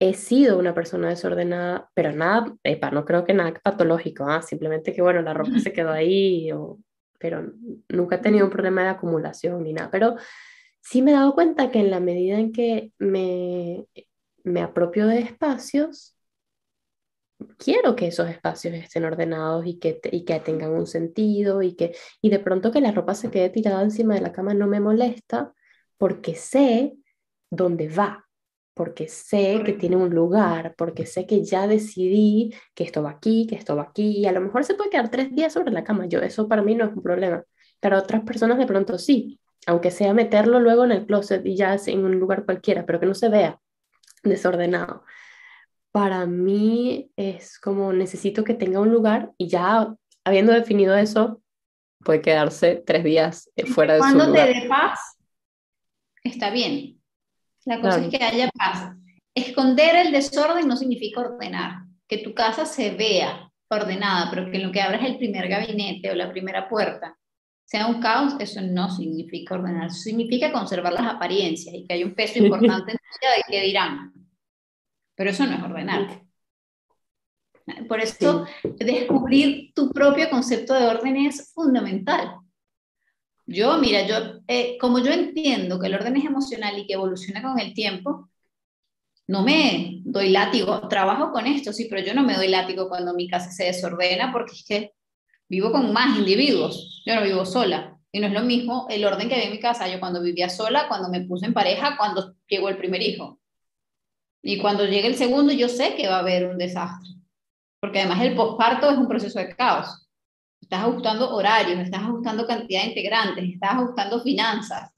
[0.00, 4.42] he sido una persona desordenada, pero nada, epa, no creo que nada patológico, ¿ah?
[4.42, 6.78] simplemente que bueno, la ropa se quedó ahí, o,
[7.18, 7.52] pero
[7.90, 10.16] nunca he tenido un problema de acumulación ni nada, pero
[10.80, 13.86] sí me he dado cuenta que en la medida en que me,
[14.44, 16.16] me apropio de espacios,
[17.58, 21.94] quiero que esos espacios estén ordenados y que, y que tengan un sentido y que
[22.20, 24.80] y de pronto que la ropa se quede tirada encima de la cama no me
[24.80, 25.52] molesta
[25.98, 26.94] porque sé
[27.50, 28.26] dónde va,
[28.74, 33.46] porque sé que tiene un lugar, porque sé que ya decidí que esto va aquí,
[33.46, 35.84] que esto va aquí, y a lo mejor se puede quedar tres días sobre la
[35.84, 37.44] cama, yo eso para mí no es un problema,
[37.80, 41.76] pero otras personas de pronto sí, aunque sea meterlo luego en el closet y ya
[41.86, 43.60] en un lugar cualquiera, pero que no se vea
[44.24, 45.04] desordenado
[45.94, 51.40] para mí es como necesito que tenga un lugar y ya habiendo definido eso,
[52.00, 54.28] puede quedarse tres días eh, fuera de su lugar.
[54.28, 54.98] Cuando te dé paz,
[56.24, 57.00] está bien.
[57.64, 58.92] La cosa es que haya paz.
[59.36, 61.84] Esconder el desorden no significa ordenar.
[62.08, 66.10] Que tu casa se vea ordenada, pero que en lo que abras el primer gabinete
[66.10, 67.16] o la primera puerta
[67.64, 69.86] sea un caos, eso no significa ordenar.
[69.86, 73.42] Eso significa conservar las apariencias y que hay un peso importante en tu vida de
[73.48, 74.23] qué dirán.
[75.14, 76.22] Pero eso no es ordenar.
[77.88, 78.46] Por eso
[78.78, 82.36] descubrir tu propio concepto de orden es fundamental.
[83.46, 87.42] Yo, mira, yo, eh, como yo entiendo que el orden es emocional y que evoluciona
[87.42, 88.30] con el tiempo,
[89.26, 93.14] no me doy látigo, trabajo con esto, sí, pero yo no me doy látigo cuando
[93.14, 94.92] mi casa se desordena porque es que
[95.48, 97.98] vivo con más individuos, yo no vivo sola.
[98.12, 100.48] Y no es lo mismo el orden que había en mi casa, yo cuando vivía
[100.48, 103.40] sola, cuando me puse en pareja, cuando llegó el primer hijo.
[104.46, 107.08] Y cuando llegue el segundo, yo sé que va a haber un desastre.
[107.80, 110.06] Porque además el posparto es un proceso de caos.
[110.60, 114.90] Estás ajustando horarios, estás ajustando cantidad de integrantes, estás ajustando finanzas.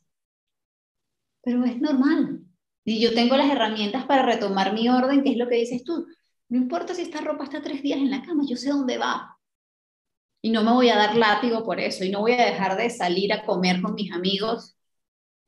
[1.42, 2.40] Pero es normal.
[2.84, 6.06] Y yo tengo las herramientas para retomar mi orden, que es lo que dices tú.
[6.48, 9.38] No importa si esta ropa está tres días en la cama, yo sé dónde va.
[10.42, 12.04] Y no me voy a dar látigo por eso.
[12.04, 14.76] Y no voy a dejar de salir a comer con mis amigos,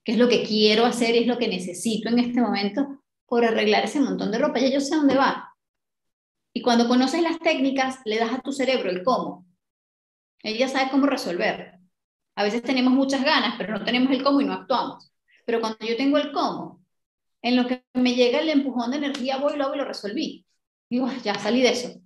[0.04, 2.97] que es lo que quiero hacer y es lo que necesito en este momento,
[3.28, 5.54] por arreglar ese montón de ropa, ya yo sé dónde va.
[6.54, 9.46] Y cuando conoces las técnicas, le das a tu cerebro el cómo.
[10.42, 11.78] Ella sabe cómo resolver.
[12.36, 15.12] A veces tenemos muchas ganas, pero no tenemos el cómo y no actuamos.
[15.44, 16.82] Pero cuando yo tengo el cómo,
[17.42, 20.46] en lo que me llega el empujón de energía, voy, lo hago y lo resolví.
[20.88, 22.00] Digo, ah, ya salí de eso.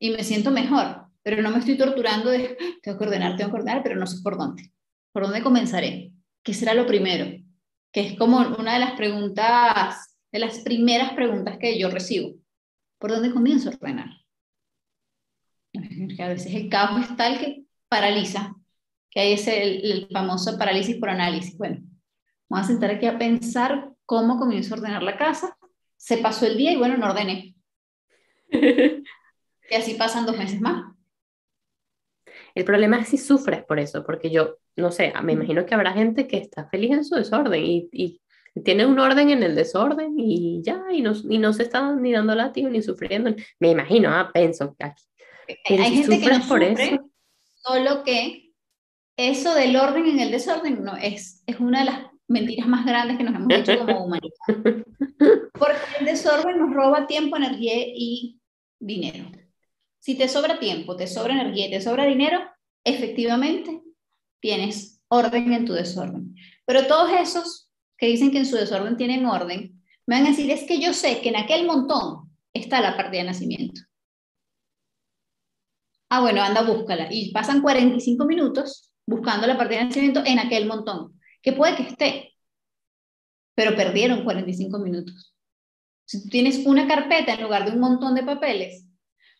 [0.00, 3.50] Y me siento mejor, pero no me estoy torturando de, ah, tengo que ordenar, tengo
[3.52, 4.72] que ordenar, pero no sé por dónde.
[5.12, 6.12] ¿Por dónde comenzaré?
[6.42, 7.40] ¿Qué será lo primero?
[7.92, 12.34] Que es como una de las preguntas de las primeras preguntas que yo recibo.
[12.98, 14.10] ¿Por dónde comienzo a ordenar?
[15.72, 18.52] Que a veces el caos es tal que paraliza,
[19.10, 21.56] que hay ese el, famoso parálisis por análisis.
[21.56, 21.82] Bueno,
[22.48, 25.56] vamos a sentar aquí a pensar cómo comienzo a ordenar la casa.
[25.96, 27.54] Se pasó el día y bueno, no ordené.
[28.50, 30.96] y así pasan dos meses más.
[32.56, 35.92] El problema es si sufres por eso, porque yo, no sé, me imagino que habrá
[35.92, 38.20] gente que está feliz en su desorden y, y
[38.62, 42.12] tiene un orden en el desorden y ya, y no, y no se está ni
[42.12, 43.34] dando látigo ni sufriendo.
[43.58, 45.02] Me imagino, ah, pienso aquí.
[45.64, 47.00] hay gente que no sufre,
[47.54, 48.52] solo que
[49.16, 53.16] eso del orden en el desorden no, es, es una de las mentiras más grandes
[53.16, 54.84] que nos hemos hecho como humanidad.
[55.52, 58.40] Porque el desorden nos roba tiempo, energía y
[58.78, 59.30] dinero.
[59.98, 62.40] Si te sobra tiempo, te sobra energía y te sobra dinero,
[62.84, 63.82] efectivamente
[64.40, 66.34] tienes orden en tu desorden.
[66.66, 67.63] Pero todos esos
[67.96, 70.92] que dicen que en su desorden tienen orden, me van a decir, es que yo
[70.92, 73.80] sé que en aquel montón está la partida de nacimiento.
[76.10, 77.08] Ah, bueno, anda, búscala.
[77.10, 81.82] Y pasan 45 minutos buscando la partida de nacimiento en aquel montón, que puede que
[81.82, 82.34] esté,
[83.54, 85.34] pero perdieron 45 minutos.
[86.06, 88.86] Si tú tienes una carpeta en lugar de un montón de papeles,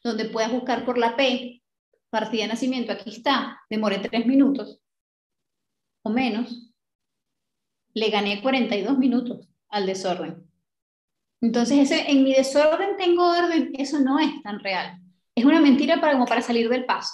[0.03, 1.62] donde puedas buscar por la P,
[2.11, 4.81] partida de nacimiento, aquí está, demoré tres minutos
[6.03, 6.73] o menos,
[7.94, 10.44] le gané 42 minutos al desorden.
[11.40, 14.98] Entonces, ese, en mi desorden tengo orden, eso no es tan real.
[15.35, 17.12] Es una mentira para, como para salir del paso.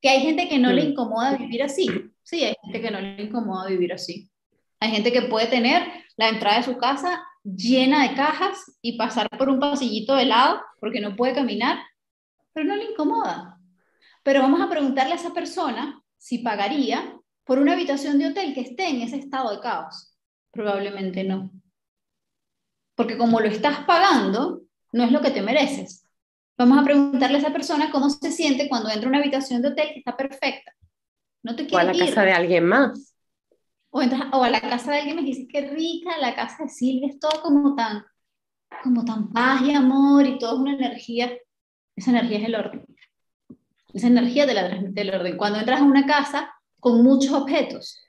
[0.00, 0.88] Que hay gente que no le mm.
[0.90, 1.88] incomoda vivir así.
[2.22, 4.30] Sí, hay gente que no le incomoda vivir así.
[4.80, 5.82] Hay gente que puede tener
[6.16, 10.60] la entrada de su casa llena de cajas y pasar por un pasillito de lado
[10.80, 11.78] porque no puede caminar,
[12.52, 13.58] pero no le incomoda.
[14.22, 17.16] Pero vamos a preguntarle a esa persona si pagaría
[17.48, 20.14] por una habitación de hotel que esté en ese estado de caos.
[20.50, 21.50] Probablemente no.
[22.94, 26.04] Porque como lo estás pagando, no es lo que te mereces.
[26.58, 29.68] Vamos a preguntarle a esa persona cómo se siente cuando entra a una habitación de
[29.68, 30.74] hotel que está perfecta.
[31.42, 33.16] No te o a la casa de alguien más.
[33.88, 36.68] O, entras, o a la casa de alguien me dice, qué rica la casa de
[36.68, 38.04] Silvia, es todo como tan,
[38.82, 41.32] como tan paz y amor y toda una energía.
[41.96, 42.84] Esa energía es el orden.
[43.94, 45.38] Esa energía de la, del orden.
[45.38, 48.00] Cuando entras a una casa con muchos objetos,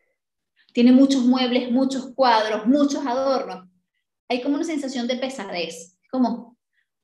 [0.74, 3.68] tiene muchos muebles, muchos cuadros, muchos adornos,
[4.30, 6.58] hay como una sensación de pesadez, como,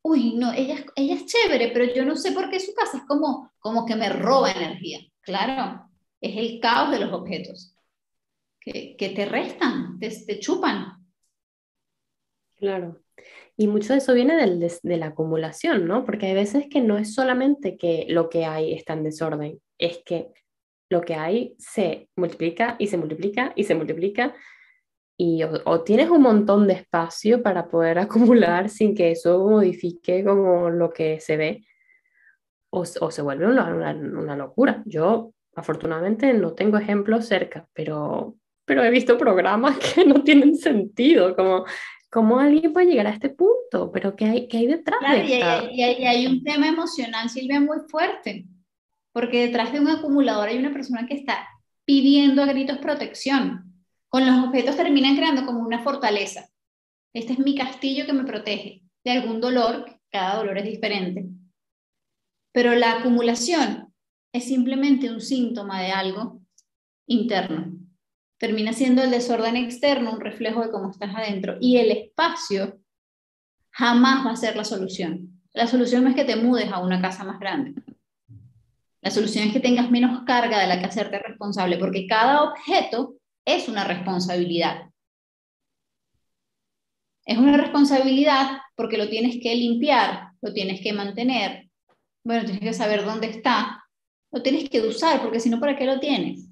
[0.04, 3.04] uy, no, ella, ella es chévere, pero yo no sé por qué su casa es
[3.06, 5.00] como, como que me roba energía.
[5.22, 5.90] Claro,
[6.22, 7.76] es el caos de los objetos,
[8.60, 11.04] que, que te restan, te, te, chupan.
[12.56, 13.02] Claro.
[13.58, 16.06] Y mucho de eso viene del, de, de la acumulación, ¿no?
[16.06, 20.00] Porque hay veces que no es solamente que lo que hay está en desorden, es
[20.06, 20.28] que
[20.90, 24.36] lo que hay se multiplica y se multiplica y se multiplica.
[25.18, 30.70] Y o, tienes un montón de espacio para poder acumular sin que eso modifique como
[30.70, 31.66] lo que se ve,
[32.70, 34.84] o, o se vuelve una, una, locura.
[34.86, 41.36] Yo afortunadamente no tengo ejemplos cerca, pero, pero he visto programas que no tienen sentido,
[41.36, 41.66] como
[42.12, 45.34] cómo alguien puede llegar a este punto, pero ¿qué hay, qué hay detrás de y,
[45.34, 48.46] hay, y, hay, y hay un tema emocional, Silvia, muy fuerte,
[49.16, 51.48] porque detrás de un acumulador hay una persona que está
[51.86, 53.74] pidiendo a gritos protección
[54.10, 56.50] con los objetos terminan creando como una fortaleza.
[57.14, 61.28] Este es mi castillo que me protege de algún dolor, cada dolor es diferente.
[62.52, 63.94] Pero la acumulación
[64.34, 66.42] es simplemente un síntoma de algo
[67.08, 67.72] interno.
[68.38, 71.56] Termina siendo el desorden externo un reflejo de cómo estás adentro.
[71.62, 72.82] Y el espacio
[73.70, 75.42] jamás va a ser la solución.
[75.54, 77.76] La solución no es que te mudes a una casa más grande.
[79.06, 83.18] La solución es que tengas menos carga de la que hacerte responsable, porque cada objeto
[83.46, 84.90] es una responsabilidad.
[87.24, 91.70] Es una responsabilidad porque lo tienes que limpiar, lo tienes que mantener,
[92.24, 93.86] bueno, tienes que saber dónde está,
[94.32, 96.50] lo tienes que usar, porque si no, ¿para qué lo tienes?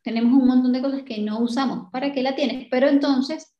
[0.00, 2.66] Tenemos un montón de cosas que no usamos, ¿para qué la tienes?
[2.70, 3.54] Pero entonces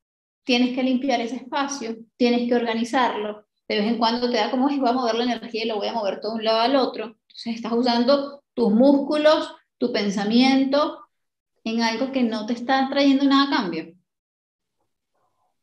[0.44, 4.68] tienes que limpiar ese espacio, tienes que organizarlo, de vez en cuando te da como
[4.68, 6.61] si voy a mover la energía y lo voy a mover todo de un lado
[6.61, 10.98] al otro, entonces estás usando tus músculos, tu pensamiento,
[11.64, 13.94] en algo que no te está trayendo nada a cambio.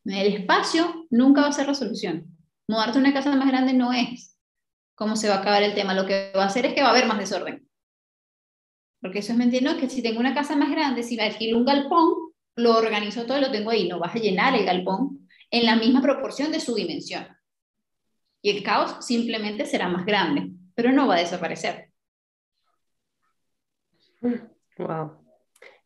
[0.04, 2.36] El espacio nunca va a ser la solución.
[2.68, 4.38] Mudarte a una casa más grande no es
[4.94, 5.94] cómo se va a acabar el tema.
[5.94, 7.68] Lo que va a hacer es que va a haber más desorden.
[9.00, 11.64] Porque eso es mentira, que si tengo una casa más grande, si me alquilo un
[11.64, 12.14] galpón,
[12.54, 13.88] lo organizo todo y lo tengo ahí.
[13.88, 17.35] No vas a llenar el galpón en la misma proporción de su dimensión.
[18.42, 21.90] Y el caos simplemente será más grande, pero no va a desaparecer.
[24.78, 25.24] Wow.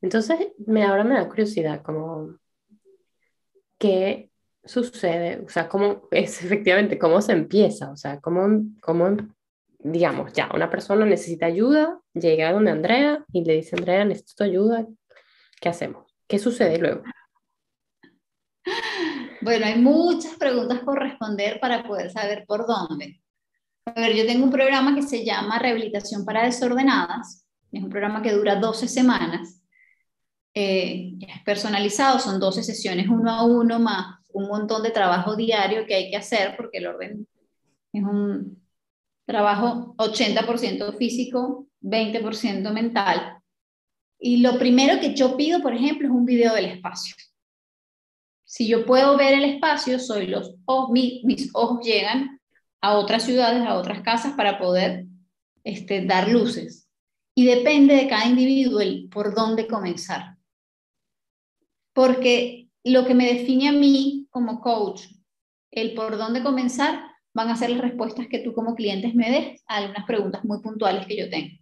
[0.02, 2.38] Entonces, me, ahora me da curiosidad, como,
[3.78, 4.30] ¿qué
[4.64, 5.42] sucede?
[5.44, 7.90] O sea, ¿cómo es efectivamente, cómo se empieza?
[7.90, 9.16] O sea, ¿cómo, cómo
[9.82, 14.86] digamos, ya, una persona necesita ayuda, llega donde Andrea y le dice, Andrea, necesito ayuda,
[15.60, 16.06] ¿qué hacemos?
[16.26, 17.02] ¿Qué sucede luego?
[19.40, 23.20] Bueno, hay muchas preguntas por responder para poder saber por dónde.
[23.86, 27.46] A ver, yo tengo un programa que se llama Rehabilitación para Desordenadas.
[27.72, 29.60] Es un programa que dura 12 semanas
[30.54, 35.86] eh, es personalizado, son 12 sesiones uno a uno más un montón de trabajo diario
[35.86, 37.26] que hay que hacer porque el orden
[37.92, 38.62] es un...
[39.26, 43.38] trabajo 80% físico, 20% mental.
[44.18, 47.14] Y lo primero que yo pido, por ejemplo, es un video del espacio.
[48.50, 50.56] Si yo puedo ver el espacio, soy los
[51.22, 52.40] mis ojos llegan
[52.80, 55.06] a otras ciudades, a otras casas para poder
[55.62, 56.88] este, dar luces.
[57.36, 60.36] Y depende de cada individuo el por dónde comenzar.
[61.92, 65.02] Porque lo que me define a mí como coach,
[65.70, 69.62] el por dónde comenzar, van a ser las respuestas que tú como clientes me des
[69.68, 71.59] a algunas preguntas muy puntuales que yo tengo.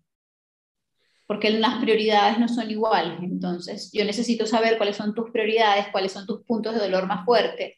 [1.29, 3.19] Porque las prioridades no son iguales.
[3.23, 7.25] Entonces, yo necesito saber cuáles son tus prioridades, cuáles son tus puntos de dolor más
[7.25, 7.75] fuertes,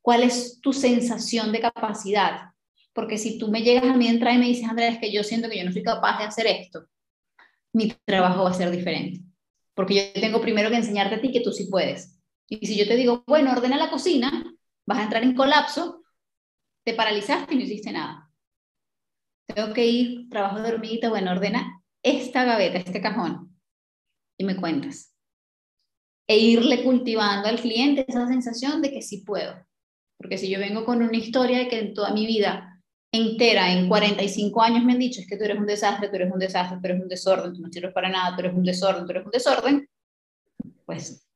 [0.00, 2.52] cuál es tu sensación de capacidad.
[2.94, 5.50] Porque si tú me llegas a mí entrar y me dices, Andrea, que yo siento
[5.50, 6.86] que yo no soy capaz de hacer esto,
[7.74, 9.20] mi trabajo va a ser diferente.
[9.74, 12.18] Porque yo tengo primero que enseñarte a ti que tú sí puedes.
[12.48, 14.54] Y si yo te digo, bueno, ordena la cocina,
[14.86, 16.02] vas a entrar en colapso
[16.84, 18.30] te paralizaste y no hiciste nada.
[19.46, 23.56] Tengo que ir, trabajo de hormiguita, bueno, ordena esta gaveta, este cajón,
[24.38, 25.14] y me cuentas.
[26.26, 29.54] E irle cultivando al cliente esa sensación de que sí puedo.
[30.16, 32.80] Porque si yo vengo con una historia de que en toda mi vida
[33.12, 36.32] entera, en 45 años me han dicho, es que tú eres un desastre, tú eres
[36.32, 39.04] un desastre, tú eres un desorden, tú no sirves para nada, tú eres un desorden,
[39.04, 39.90] tú eres un desorden,
[40.86, 41.28] pues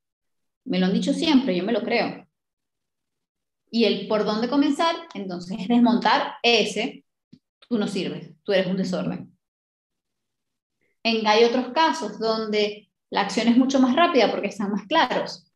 [0.64, 2.26] me lo han dicho siempre, yo me lo creo
[3.70, 7.04] y el por dónde comenzar, entonces es desmontar ese,
[7.68, 9.35] tú no sirves, tú eres un desorden.
[11.06, 15.48] En, hay otros casos donde la acción es mucho más rápida porque están más claros.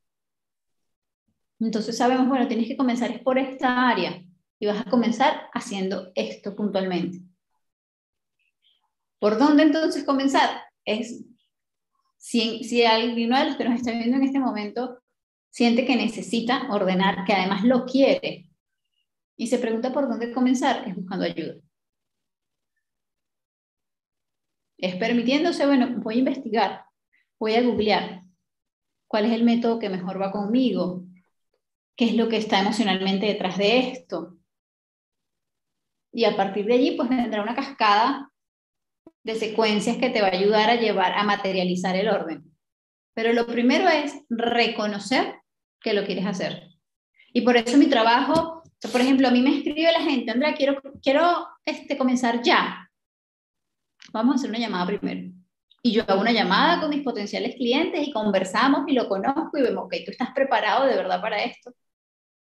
[1.59, 4.22] Entonces sabemos, bueno, tienes que comenzar por esta área
[4.61, 7.18] y vas a comenzar haciendo esto puntualmente.
[9.18, 10.62] ¿Por dónde entonces comenzar?
[10.84, 11.24] Es
[12.16, 15.03] si, si alguno de los que nos está viendo en este momento
[15.51, 18.48] siente que necesita ordenar, que además lo quiere,
[19.36, 21.57] y se pregunta por dónde comenzar, es buscando ayuda.
[24.81, 26.85] Es permitiéndose, bueno, voy a investigar,
[27.39, 28.22] voy a googlear
[29.07, 31.05] cuál es el método que mejor va conmigo,
[31.97, 34.39] qué es lo que está emocionalmente detrás de esto.
[36.12, 38.31] Y a partir de allí, pues vendrá una cascada
[39.22, 42.51] de secuencias que te va a ayudar a llevar a materializar el orden.
[43.14, 45.35] Pero lo primero es reconocer
[45.81, 46.68] que lo quieres hacer.
[47.33, 50.81] Y por eso mi trabajo, por ejemplo, a mí me escribe la gente, Andrea, quiero,
[51.03, 52.89] quiero este, comenzar ya.
[54.12, 55.32] Vamos a hacer una llamada primero.
[55.82, 59.62] Y yo hago una llamada con mis potenciales clientes y conversamos y lo conozco y
[59.62, 61.72] vemos, ok, tú estás preparado de verdad para esto.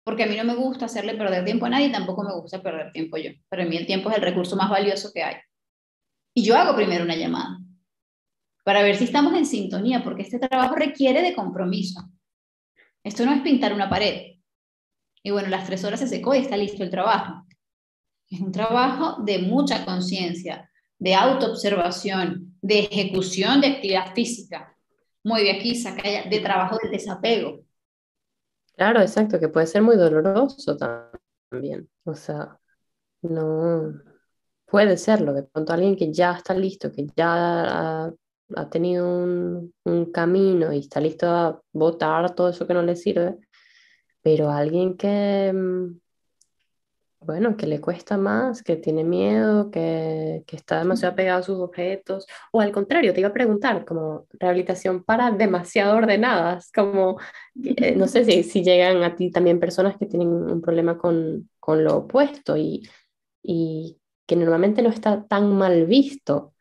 [0.03, 2.91] Porque a mí no me gusta hacerle perder tiempo a nadie tampoco me gusta perder
[2.91, 3.31] tiempo yo.
[3.47, 5.35] Para mí el tiempo es el recurso más valioso que hay.
[6.33, 7.59] Y yo hago primero una llamada
[8.63, 12.01] para ver si estamos en sintonía, porque este trabajo requiere de compromiso.
[13.03, 14.35] Esto no es pintar una pared.
[15.23, 17.45] Y bueno, las tres horas se secó y está listo el trabajo.
[18.29, 20.68] Es un trabajo de mucha conciencia,
[20.99, 24.75] de autoobservación, de ejecución de actividad física.
[25.23, 27.63] Mueve aquí, saca de trabajo de desapego.
[28.75, 31.89] Claro, exacto, que puede ser muy doloroso también.
[32.03, 32.57] O sea,
[33.21, 33.93] no
[34.65, 35.33] puede serlo.
[35.33, 38.11] De pronto alguien que ya está listo, que ya
[38.55, 39.73] ha tenido un,
[40.13, 43.37] camino y está listo a votar todo eso que no le sirve,
[44.21, 45.99] pero alguien que, mm,
[47.21, 52.25] bueno, que le cuesta más, que tiene miedo, que, está demasiado pegado a sus objetos,
[52.51, 57.19] o al contrario, te iba a preguntar, como rehabilitación para demasiado ordenadas, como,
[57.63, 61.49] eh, no sé si, si llegan a ti también personas que tienen un problema con,
[61.59, 62.87] con lo opuesto y,
[63.43, 66.53] y que normalmente no está tan mal visto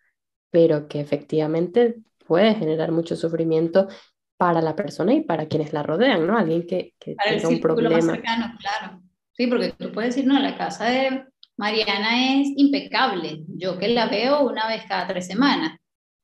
[0.51, 1.97] pero que efectivamente
[2.27, 3.89] puede generar mucho sufrimiento
[4.37, 6.39] para la persona y para quienes la rodean, ¿no?
[6.39, 7.97] Alguien que, que tenga un problema.
[7.97, 9.03] Más cercano, claro.
[9.39, 11.25] Sí, porque tú puedes decir, no, la casa de
[11.57, 15.79] Mariana es impecable, yo que la veo una vez cada tres semanas,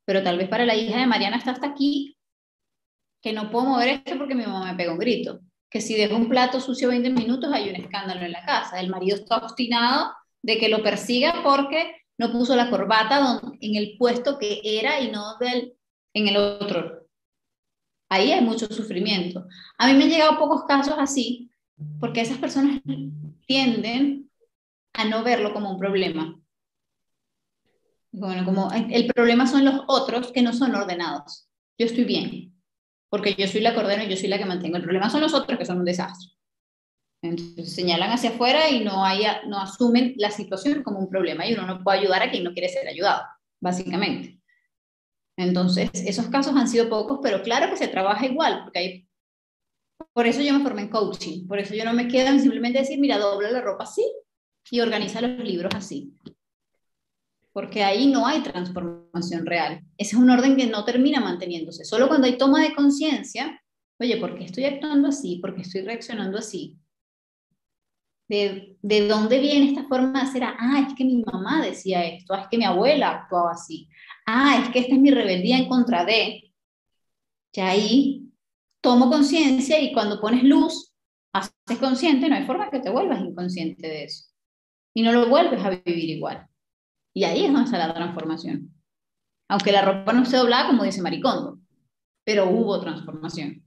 [0.05, 2.17] pero tal vez para la hija de Mariana está hasta aquí,
[3.23, 5.41] que no puedo mover esto porque mi mamá me pega un grito,
[5.71, 8.91] que si dejo un plato sucio 20 minutos hay un escándalo en la casa, el
[8.91, 10.13] marido está obstinado
[10.43, 15.11] de que lo persiga porque no puso la corbata en el puesto que era y
[15.11, 17.07] no en el otro.
[18.09, 19.47] Ahí hay mucho sufrimiento.
[19.79, 21.51] A mí me han llegado pocos casos así,
[22.01, 22.81] porque esas personas
[23.47, 24.31] tienden
[24.93, 26.41] a no verlo como un problema.
[28.13, 31.49] Bueno, como el problema son los otros que no son ordenados.
[31.77, 32.55] Yo estoy bien,
[33.09, 34.77] porque yo soy la cordero y yo soy la que mantengo.
[34.77, 36.31] El problema son los otros que son un desastre.
[37.23, 39.03] Entonces señalan hacia afuera y no,
[39.49, 42.53] no asumen la situación como un problema y uno no puede ayudar a quien no
[42.53, 43.23] quiere ser ayudado,
[43.61, 44.39] básicamente.
[45.37, 49.09] Entonces, esos casos han sido pocos, pero claro que se trabaja igual, porque hay...
[50.15, 52.79] Por eso yo me formé en coaching, por eso yo no me quedo en simplemente
[52.79, 54.05] decir, mira, dobla la ropa así
[54.71, 56.15] y organiza los libros así.
[57.53, 59.81] porque ahí no hay transformación real.
[59.97, 61.85] Ese es un orden que no termina manteniéndose.
[61.85, 63.61] Solo cuando hay toma de conciencia,
[64.01, 65.37] oye, ¿por qué estoy actuando así?
[65.37, 66.77] ¿Por qué estoy reaccionando así?
[68.29, 70.43] ¿De, ¿De, dónde viene esta forma de hacer?
[70.45, 73.89] Ah, es que mi mamá decía esto, ah, es que mi abuela actuaba así,
[74.27, 76.53] ah, es que esta es mi rebeldía en contra de.
[77.53, 78.24] Ya ahí
[78.85, 80.93] tomo conciencia y cuando pones luz,
[81.33, 84.27] haces consciente, no hay forma que te vuelvas inconsciente de eso.
[84.93, 86.47] Y no lo vuelves a vivir igual.
[87.15, 88.75] Y ahí es donde está la transformación.
[89.49, 91.59] Aunque la ropa no se doblaba, como dice Maricondo,
[92.25, 93.65] pero hubo transformación.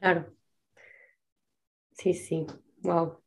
[0.00, 0.34] Claro.
[1.92, 2.46] Sí, sí.
[2.82, 3.20] Wow.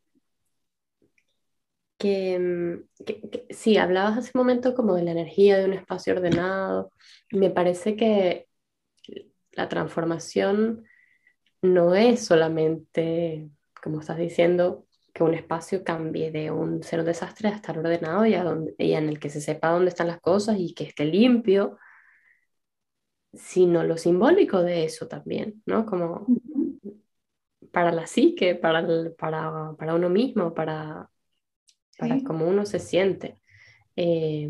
[1.98, 6.14] Que, mm, que, sí, hablabas hace un momento como de la energía de un espacio
[6.14, 6.92] ordenado.
[7.32, 8.48] Me parece que
[9.54, 10.86] la transformación
[11.62, 13.49] no es solamente,
[13.82, 18.26] como estás diciendo, que un espacio cambie de un ser un desastre a estar ordenado
[18.26, 20.86] y, a donde, y en el que se sepa dónde están las cosas y que
[20.86, 21.78] esté limpio,
[23.34, 25.86] sino lo simbólico de eso también, ¿no?
[25.86, 26.26] Como
[27.72, 28.86] para la psique, para,
[29.18, 31.10] para, para uno mismo, para,
[31.97, 33.39] para cómo uno se siente.
[33.95, 34.49] Eh,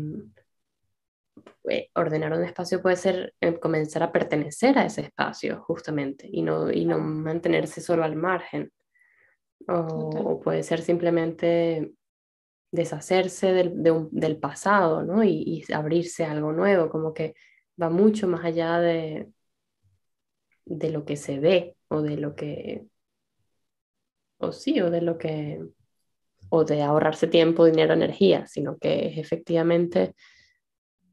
[1.68, 6.42] eh, ordenar un espacio puede ser eh, comenzar a pertenecer a ese espacio, justamente, y
[6.42, 8.72] no, y no mantenerse solo al margen.
[9.66, 11.92] O, puede ser simplemente
[12.70, 13.72] deshacerse del,
[14.10, 15.24] del pasado, ¿no?
[15.24, 17.34] Y, y, abrirse a algo nuevo, como que
[17.80, 19.30] va mucho más allá de,
[20.66, 22.86] de lo que se ve o de lo que,
[24.38, 25.60] o sí, o de lo que,
[26.48, 30.14] o de ahorrarse tiempo, dinero, energía, sino que es efectivamente,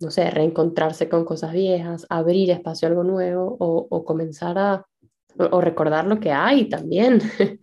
[0.02, 4.86] no sé, reencontrarse con cosas viejas, abrir espacio a algo nuevo o, o comenzar a,
[5.38, 7.22] o, recordar lo que hay también.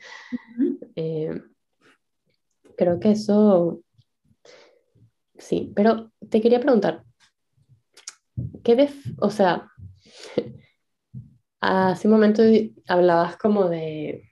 [1.00, 1.30] Eh,
[2.76, 3.82] creo que eso,
[5.36, 7.04] sí, pero te quería preguntar,
[8.64, 9.70] ¿qué def o sea,
[11.60, 12.42] hace un momento
[12.88, 14.28] hablabas como de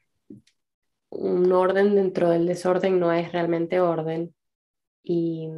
[1.11, 4.35] un orden dentro del desorden no es realmente orden
[5.05, 5.49] y,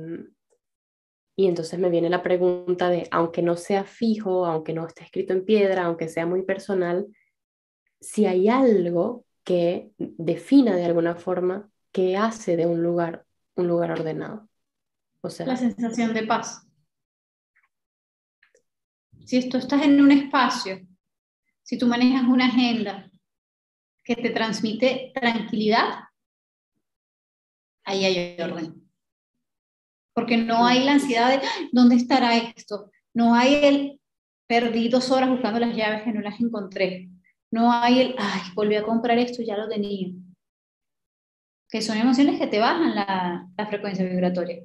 [1.39, 5.33] y entonces me viene la pregunta de, aunque no sea fijo, aunque no esté escrito
[5.33, 7.07] en piedra, aunque sea muy personal,
[8.01, 13.25] si hay algo que defina de alguna forma qué hace de un lugar
[13.55, 14.49] un lugar ordenado.
[15.21, 16.67] O sea, la sensación de paz.
[19.25, 20.81] Si tú estás en un espacio,
[21.63, 23.09] si tú manejas una agenda
[24.03, 26.01] que te transmite tranquilidad,
[27.85, 28.78] ahí hay orden.
[30.19, 32.91] Porque no hay la ansiedad de dónde estará esto.
[33.15, 34.01] No hay el
[34.49, 37.09] perdí dos horas buscando las llaves que no las encontré.
[37.53, 40.09] No hay el, ay, volví a comprar esto, ya lo tenía.
[41.71, 44.65] Que son emociones que te bajan la, la frecuencia vibratoria.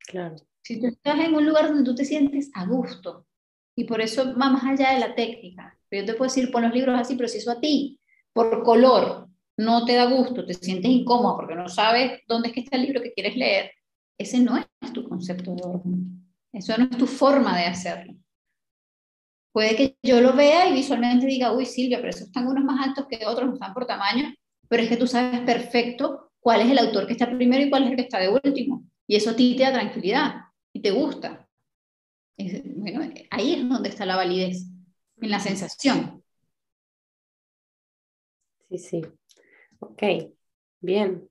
[0.00, 0.34] Claro.
[0.60, 3.28] Si tú estás en un lugar donde tú te sientes a gusto,
[3.76, 5.78] y por eso va más allá de la técnica.
[5.88, 8.00] Yo te puedo decir, pon los libros así, pero si eso a ti,
[8.32, 12.60] por color, no te da gusto, te sientes incómodo porque no sabes dónde es que
[12.62, 13.70] está el libro que quieres leer,
[14.20, 16.26] ese no es tu concepto de orden.
[16.52, 18.14] Eso no es tu forma de hacerlo.
[19.50, 22.86] Puede que yo lo vea y visualmente diga, uy Silvia, pero esos están unos más
[22.86, 24.34] altos que otros, no están por tamaño,
[24.68, 27.84] pero es que tú sabes perfecto cuál es el autor que está primero y cuál
[27.84, 28.84] es el que está de último.
[29.06, 30.34] Y eso a ti te da tranquilidad
[30.74, 31.48] y te gusta.
[32.76, 34.66] bueno, ahí es donde está la validez,
[35.16, 36.22] en la sensación.
[38.68, 39.02] Sí, sí.
[39.78, 40.02] Ok,
[40.80, 41.29] bien.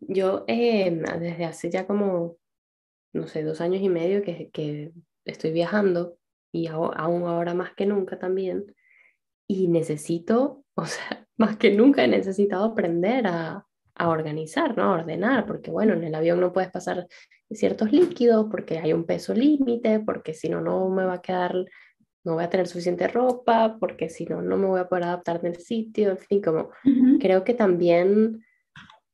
[0.00, 2.36] Yo eh, desde hace ya como,
[3.12, 4.92] no sé, dos años y medio que, que
[5.24, 6.18] estoy viajando
[6.52, 8.74] y aún ahora más que nunca también.
[9.48, 14.84] Y necesito, o sea, más que nunca he necesitado aprender a, a organizar, ¿no?
[14.84, 17.06] A ordenar, porque bueno, en el avión no puedes pasar
[17.50, 21.54] ciertos líquidos porque hay un peso límite, porque si no, no me va a quedar,
[22.24, 25.40] no voy a tener suficiente ropa, porque si no, no me voy a poder adaptar
[25.42, 26.70] en el sitio, en fin, como
[27.20, 28.44] creo que también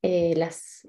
[0.03, 0.86] eh, las,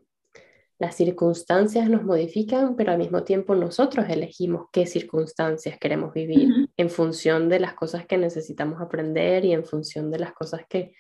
[0.80, 6.90] las circunstancias nos modifican, pero al mismo tiempo nosotros elegimos qué circunstancias queremos vivir en
[6.90, 10.94] función de las cosas que necesitamos aprender y en función de las cosas que,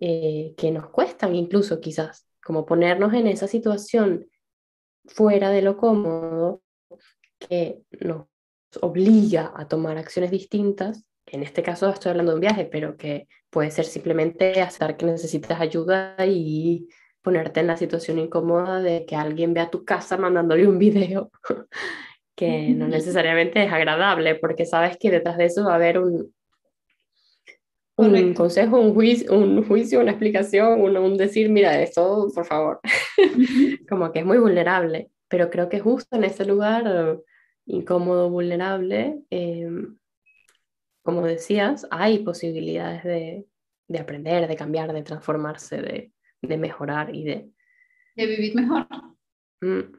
[0.00, 4.28] eh, que nos cuestan, incluso quizás, como ponernos en esa situación
[5.06, 6.62] fuera de lo cómodo
[7.38, 8.26] que nos
[8.80, 11.04] obliga a tomar acciones distintas.
[11.26, 15.06] En este caso estoy hablando de un viaje, pero que puede ser simplemente hacer que
[15.06, 16.88] necesitas ayuda y
[17.22, 21.30] ponerte en la situación incómoda de que alguien vea tu casa mandándole un video
[22.34, 26.34] que no necesariamente es agradable, porque sabes que detrás de eso va a haber un,
[27.96, 32.80] un consejo, un juicio, un juicio, una explicación, un, un decir, mira, esto, por favor.
[33.88, 37.20] como que es muy vulnerable, pero creo que justo en ese lugar
[37.66, 39.98] incómodo, vulnerable, em,
[41.02, 43.46] como decías, hay posibilidades de,
[43.88, 46.12] de, aprender, de cambiar, de transformarse, de,
[46.42, 47.50] de mejorar y de...
[48.16, 48.86] De vivir mejor.
[49.60, 49.94] Mm,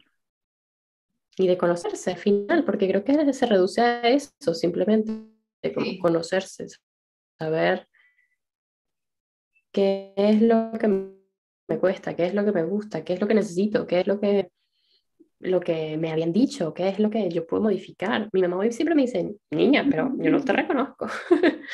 [1.37, 5.11] y de conocerse al final, porque creo que se reduce a eso, simplemente
[5.61, 6.67] de conocerse,
[7.39, 7.87] saber
[9.71, 13.27] qué es lo que me cuesta, qué es lo que me gusta, qué es lo
[13.27, 14.51] que necesito, qué es lo que
[15.41, 18.29] lo que me habían dicho, qué es lo que yo puedo modificar.
[18.31, 21.07] Mi mamá siempre me dice, niña, pero yo no te reconozco.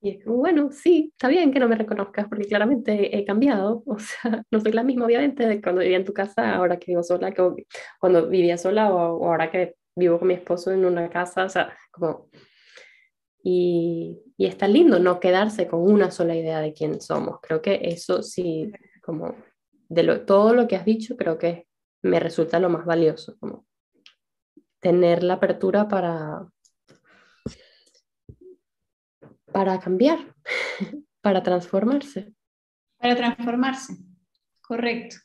[0.00, 3.82] y es como, bueno, sí, está bien que no me reconozcas porque claramente he cambiado.
[3.90, 6.92] O sea, no soy la misma, obviamente, de cuando vivía en tu casa, ahora que
[6.92, 7.66] vivo sola, que
[8.00, 11.44] cuando vivía sola o, ahora que vivo con mi esposo en una casa.
[11.44, 12.28] O sea, como...
[13.42, 17.38] Y, y está lindo no quedarse con una sola idea de quién somos.
[17.40, 18.70] Creo que eso sí,
[19.02, 19.34] como
[19.88, 21.66] de lo, todo lo que has dicho, creo que
[22.02, 23.66] me resulta lo más valioso, como
[24.80, 26.46] tener la apertura para,
[29.52, 30.18] para cambiar,
[31.20, 32.34] para transformarse.
[32.98, 33.96] Para transformarse,
[34.60, 35.16] correcto.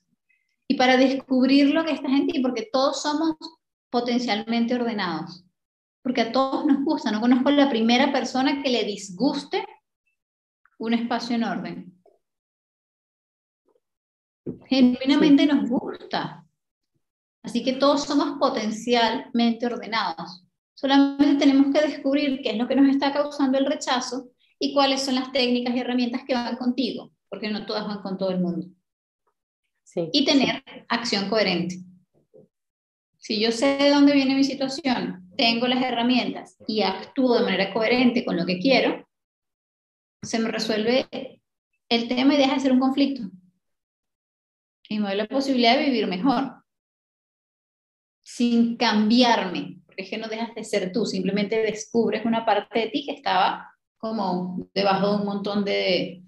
[0.68, 3.36] Y para descubrir lo que está en ti, porque todos somos
[3.90, 5.46] potencialmente ordenados,
[6.02, 7.12] porque a todos nos gusta.
[7.12, 9.66] No conozco a la primera persona que le disguste
[10.78, 12.02] un espacio en orden.
[14.68, 16.45] Genuinamente nos gusta.
[17.46, 20.44] Así que todos somos potencialmente ordenados.
[20.74, 25.06] Solamente tenemos que descubrir qué es lo que nos está causando el rechazo y cuáles
[25.06, 28.40] son las técnicas y herramientas que van contigo, porque no todas van con todo el
[28.40, 28.68] mundo.
[30.12, 31.78] y tener acción coherente.
[33.18, 37.72] Si yo sé de dónde viene mi situación, tengo las herramientas y actúo de manera
[37.72, 39.08] coherente con lo que quiero,
[40.22, 41.08] se me resuelve
[41.90, 43.30] el tema y deja de ser un conflicto.
[44.90, 46.65] Y me doy la posibilidad de vivir mejor
[48.26, 52.88] sin cambiarme, porque es que no dejas de ser tú, simplemente descubres una parte de
[52.88, 56.24] ti que estaba como debajo de un montón de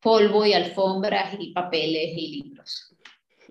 [0.00, 2.96] polvo y alfombras y papeles y libros.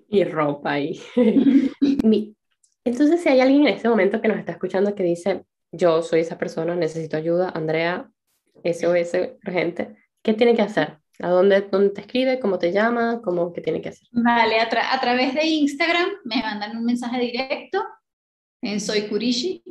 [0.08, 0.98] Y ropa y...
[2.84, 6.20] Entonces, si hay alguien en este momento que nos está escuchando que dice, yo soy
[6.20, 8.10] esa persona, necesito ayuda, Andrea,
[8.64, 11.01] SOS urgente, ¿qué tiene que hacer?
[11.22, 12.40] ¿A dónde, dónde te escribe?
[12.40, 13.20] ¿Cómo te llama?
[13.22, 14.08] ¿Cómo, ¿Qué tiene que hacer?
[14.10, 17.82] Vale, a, a, través de Instagram me mandan un mensaje directo
[18.60, 19.62] en Soy Kurishi,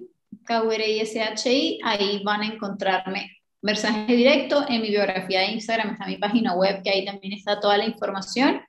[0.45, 3.29] k u r i s h i ahí van a encontrarme
[3.61, 4.65] mensaje directo.
[4.69, 7.85] En mi biografía de Instagram está mi página web, que ahí también está toda la
[7.85, 8.61] información.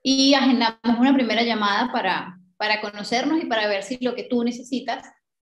[0.00, 4.44] Y agendamos una primera llamada para, para conocernos y para ver si lo que tú
[4.44, 5.04] necesitas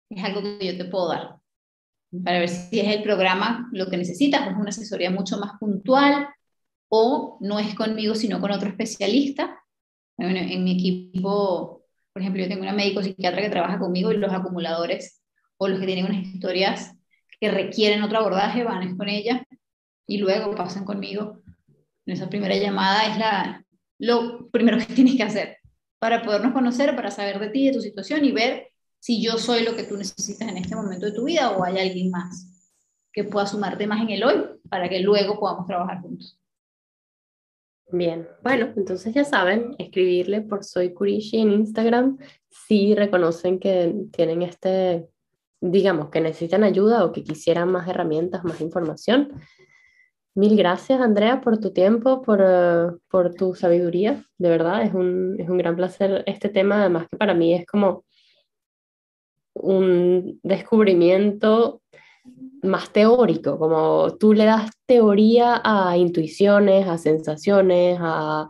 [0.09, 1.41] es algo que yo te puedo dar
[2.25, 6.29] para ver si es el programa lo que necesitas, es una asesoría mucho más puntual,
[6.91, 9.59] o no es conmigo, sino con otro especialista.
[10.19, 14.33] En, mi equipo, por ejemplo, yo tengo una médico psiquiatra que trabaja conmigo y los
[14.33, 15.23] acumuladores
[15.57, 16.95] o los que tienen unas historias
[17.41, 19.47] que requieren otro abordaje van con ella
[20.07, 21.41] y luego pasan conmigo.
[22.05, 23.65] En esa primera llamada es la,
[23.99, 25.57] lo primero que tienes que hacer
[25.99, 28.69] para podernos conocer, para saber de ti, de tu situación y ver
[28.99, 31.79] si yo soy lo que tú necesitas en este momento de tu vida o hay
[31.79, 32.47] alguien más
[33.13, 36.40] que pueda sumarte más en el hoy para que luego podamos trabajar juntos.
[37.93, 42.19] Bien, bueno, entonces ya saben, escribirle por Soy Kurishi en Instagram
[42.49, 45.09] si reconocen que tienen este,
[45.61, 49.33] digamos, que necesitan ayuda o que quisieran más herramientas, más información.
[50.35, 54.25] Mil gracias, Andrea, por tu tiempo, por, uh, por tu sabiduría.
[54.39, 57.67] De verdad, es un, es un gran placer este tema, además que para mí es
[57.67, 58.05] como
[59.55, 61.83] un descubrimiento
[62.63, 68.49] más teórico, como tú le das teoría a intuiciones, a sensaciones, a,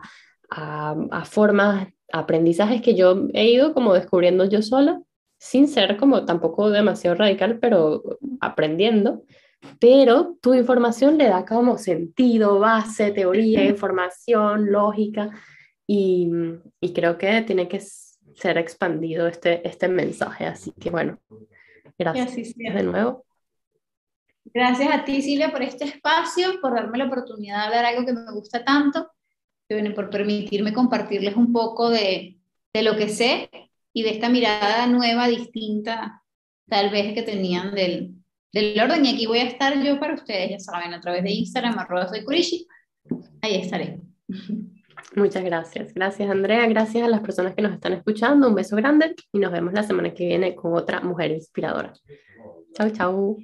[0.49, 5.01] a, formas, aprendizajes que yo he ido como descubriendo yo sola,
[5.37, 8.03] sin ser como tampoco demasiado radical, pero
[8.41, 9.23] aprendiendo.
[9.79, 15.29] Pero tu información le da como sentido, base, teoría, información, lógica,
[15.87, 16.29] y,
[16.79, 20.45] y creo que tiene que ser expandido este, este mensaje.
[20.45, 21.19] Así que bueno,
[21.97, 23.25] gracias de nuevo.
[24.45, 28.13] Gracias a ti, Silvia, por este espacio, por darme la oportunidad de hablar algo que
[28.13, 29.11] me gusta tanto,
[29.67, 32.37] que por permitirme compartirles un poco de,
[32.73, 33.49] de lo que sé
[33.93, 36.23] y de esta mirada nueva, distinta,
[36.67, 38.15] tal vez que tenían del,
[38.51, 39.05] del orden.
[39.05, 42.07] Y aquí voy a estar yo para ustedes, ya saben, a través de Instagram, arroba
[42.07, 42.25] soy.
[43.41, 43.99] Ahí estaré.
[45.15, 45.93] Muchas gracias.
[45.93, 46.65] Gracias, Andrea.
[46.67, 48.47] Gracias a las personas que nos están escuchando.
[48.47, 51.93] Un beso grande y nos vemos la semana que viene con otra mujer inspiradora.
[52.73, 53.37] Chao, chao.